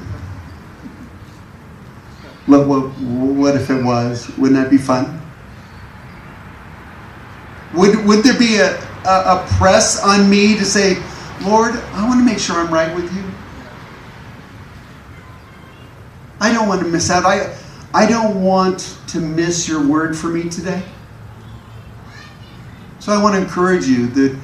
What, 2.46 2.66
what, 2.66 2.80
what 2.98 3.56
if 3.56 3.70
it 3.70 3.82
was? 3.82 4.28
Wouldn't 4.36 4.60
that 4.60 4.70
be 4.70 4.78
fun? 4.78 5.20
Would, 7.74 8.04
would 8.06 8.24
there 8.24 8.38
be 8.38 8.56
a, 8.56 8.87
a, 9.08 9.36
a 9.36 9.46
press 9.56 10.02
on 10.04 10.28
me 10.28 10.56
to 10.56 10.64
say, 10.64 11.02
Lord, 11.42 11.74
I 11.74 12.06
want 12.06 12.20
to 12.20 12.24
make 12.24 12.38
sure 12.38 12.56
I'm 12.56 12.72
right 12.72 12.94
with 12.94 13.12
you? 13.14 13.24
I 16.40 16.52
don't 16.52 16.68
want 16.68 16.82
to 16.82 16.88
miss 16.88 17.10
out. 17.10 17.24
I, 17.24 17.56
I 17.94 18.06
don't 18.06 18.42
want 18.42 18.98
to 19.08 19.20
miss 19.20 19.66
your 19.68 19.86
word 19.86 20.16
for 20.16 20.28
me 20.28 20.48
today. 20.48 20.82
So 23.00 23.12
I 23.12 23.22
want 23.22 23.34
to 23.34 23.40
encourage 23.40 23.86
you 23.86 24.08
that 24.08 24.38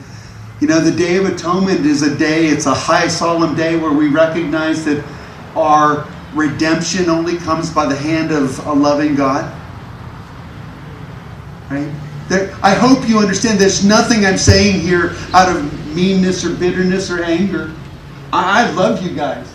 you 0.60 0.68
know, 0.68 0.80
the 0.80 0.92
Day 0.92 1.16
of 1.16 1.26
Atonement 1.26 1.80
is 1.84 2.02
a 2.02 2.16
day, 2.16 2.46
it's 2.46 2.66
a 2.66 2.74
high 2.74 3.08
solemn 3.08 3.54
day 3.54 3.76
where 3.76 3.92
we 3.92 4.08
recognize 4.08 4.84
that 4.86 5.04
our 5.54 6.08
redemption 6.32 7.10
only 7.10 7.36
comes 7.36 7.70
by 7.70 7.86
the 7.86 7.96
hand 7.96 8.30
of 8.30 8.64
a 8.66 8.72
loving 8.72 9.14
God. 9.14 9.52
Right? 11.70 11.92
There, 12.28 12.54
I 12.62 12.74
hope 12.74 13.06
you 13.08 13.18
understand 13.18 13.58
there's 13.58 13.84
nothing 13.84 14.24
I'm 14.24 14.38
saying 14.38 14.80
here 14.80 15.14
out 15.32 15.54
of 15.54 15.94
meanness 15.94 16.44
or 16.44 16.54
bitterness 16.54 17.10
or 17.10 17.22
anger. 17.22 17.72
I, 18.32 18.66
I 18.66 18.70
love 18.72 19.02
you 19.02 19.14
guys. 19.14 19.52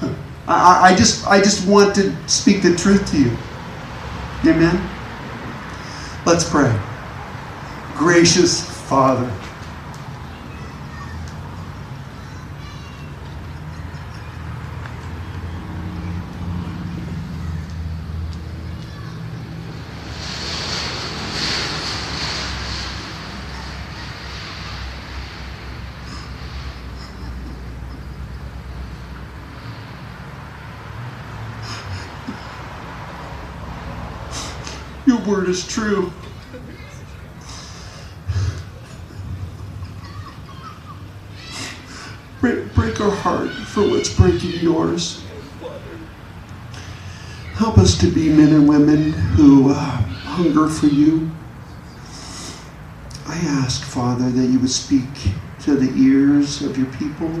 I, 0.48 0.90
I, 0.92 0.96
just 0.96 1.26
I 1.26 1.38
just 1.40 1.68
want 1.68 1.94
to 1.94 2.14
speak 2.28 2.62
the 2.62 2.74
truth 2.74 3.08
to 3.12 3.18
you. 3.18 3.36
Amen. 4.50 4.88
Let's 6.26 6.48
pray. 6.48 6.76
Gracious 7.96 8.68
Father. 8.88 9.32
word 35.28 35.47
is 35.58 35.66
true. 35.66 36.12
Break, 42.40 42.72
break 42.74 43.00
our 43.00 43.10
heart 43.10 43.50
for 43.50 43.88
what's 43.88 44.14
breaking 44.14 44.60
yours. 44.60 45.24
Help 47.54 47.78
us 47.78 47.98
to 47.98 48.06
be 48.08 48.28
men 48.28 48.52
and 48.54 48.68
women 48.68 49.12
who 49.12 49.70
uh, 49.70 49.74
hunger 49.74 50.68
for 50.68 50.86
you. 50.86 51.28
I 53.26 53.36
ask, 53.38 53.82
Father, 53.82 54.30
that 54.30 54.46
you 54.46 54.60
would 54.60 54.70
speak 54.70 55.08
to 55.62 55.74
the 55.74 55.92
ears 56.00 56.62
of 56.62 56.78
your 56.78 56.86
people, 56.92 57.32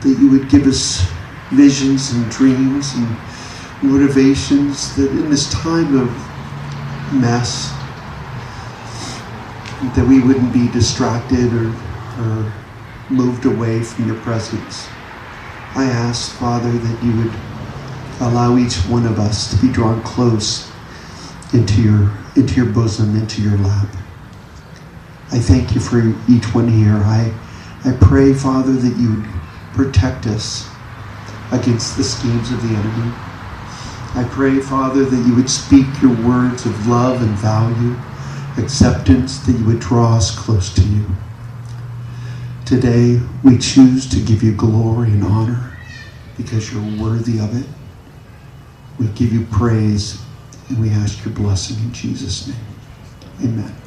that 0.00 0.18
you 0.18 0.30
would 0.30 0.48
give 0.48 0.66
us 0.66 1.06
visions 1.50 2.12
and 2.12 2.30
dreams 2.30 2.94
and 2.94 3.16
motivations, 3.82 4.96
that 4.96 5.10
in 5.10 5.28
this 5.28 5.50
time 5.52 5.98
of 5.98 6.31
mess, 7.12 7.78
that 9.94 10.06
we 10.06 10.20
wouldn't 10.20 10.52
be 10.52 10.68
distracted 10.68 11.52
or, 11.52 11.74
or 12.18 12.52
moved 13.08 13.44
away 13.44 13.82
from 13.82 14.06
your 14.06 14.16
presence. 14.16 14.90
I 15.74 15.84
ask, 15.84 16.32
Father, 16.36 16.72
that 16.72 17.02
you 17.02 17.16
would 17.16 17.36
allow 18.20 18.56
each 18.56 18.76
one 18.86 19.06
of 19.06 19.18
us 19.18 19.50
to 19.50 19.56
be 19.56 19.72
drawn 19.72 20.02
close 20.02 20.70
into 21.52 21.82
your, 21.82 22.10
into 22.36 22.54
your 22.54 22.72
bosom, 22.72 23.16
into 23.16 23.42
your 23.42 23.58
lap. 23.58 23.88
I 25.32 25.38
thank 25.38 25.74
you 25.74 25.80
for 25.80 26.00
each 26.28 26.54
one 26.54 26.68
here. 26.68 26.96
I, 26.96 27.34
I 27.84 27.92
pray, 28.00 28.34
Father, 28.34 28.72
that 28.72 28.96
you 28.96 29.10
would 29.16 29.28
protect 29.72 30.26
us 30.26 30.76
against 31.50 31.96
the 31.96 32.04
schemes 32.04 32.52
of 32.52 32.62
the 32.62 32.74
enemy. 32.76 33.14
I 34.14 34.24
pray, 34.24 34.60
Father, 34.60 35.04
that 35.06 35.26
you 35.26 35.34
would 35.34 35.48
speak 35.48 36.02
your 36.02 36.14
words 36.14 36.66
of 36.66 36.86
love 36.86 37.22
and 37.22 37.30
value, 37.30 37.96
acceptance, 38.62 39.38
that 39.46 39.52
you 39.52 39.64
would 39.64 39.80
draw 39.80 40.16
us 40.16 40.36
close 40.38 40.72
to 40.74 40.82
you. 40.82 41.06
Today, 42.66 43.20
we 43.42 43.56
choose 43.56 44.08
to 44.10 44.20
give 44.20 44.42
you 44.42 44.52
glory 44.52 45.08
and 45.08 45.24
honor 45.24 45.78
because 46.36 46.72
you're 46.72 47.02
worthy 47.02 47.38
of 47.38 47.58
it. 47.58 47.66
We 48.98 49.06
give 49.08 49.32
you 49.32 49.46
praise 49.46 50.22
and 50.68 50.78
we 50.78 50.90
ask 50.90 51.24
your 51.24 51.34
blessing 51.34 51.78
in 51.78 51.92
Jesus' 51.92 52.46
name. 52.48 52.56
Amen. 53.42 53.81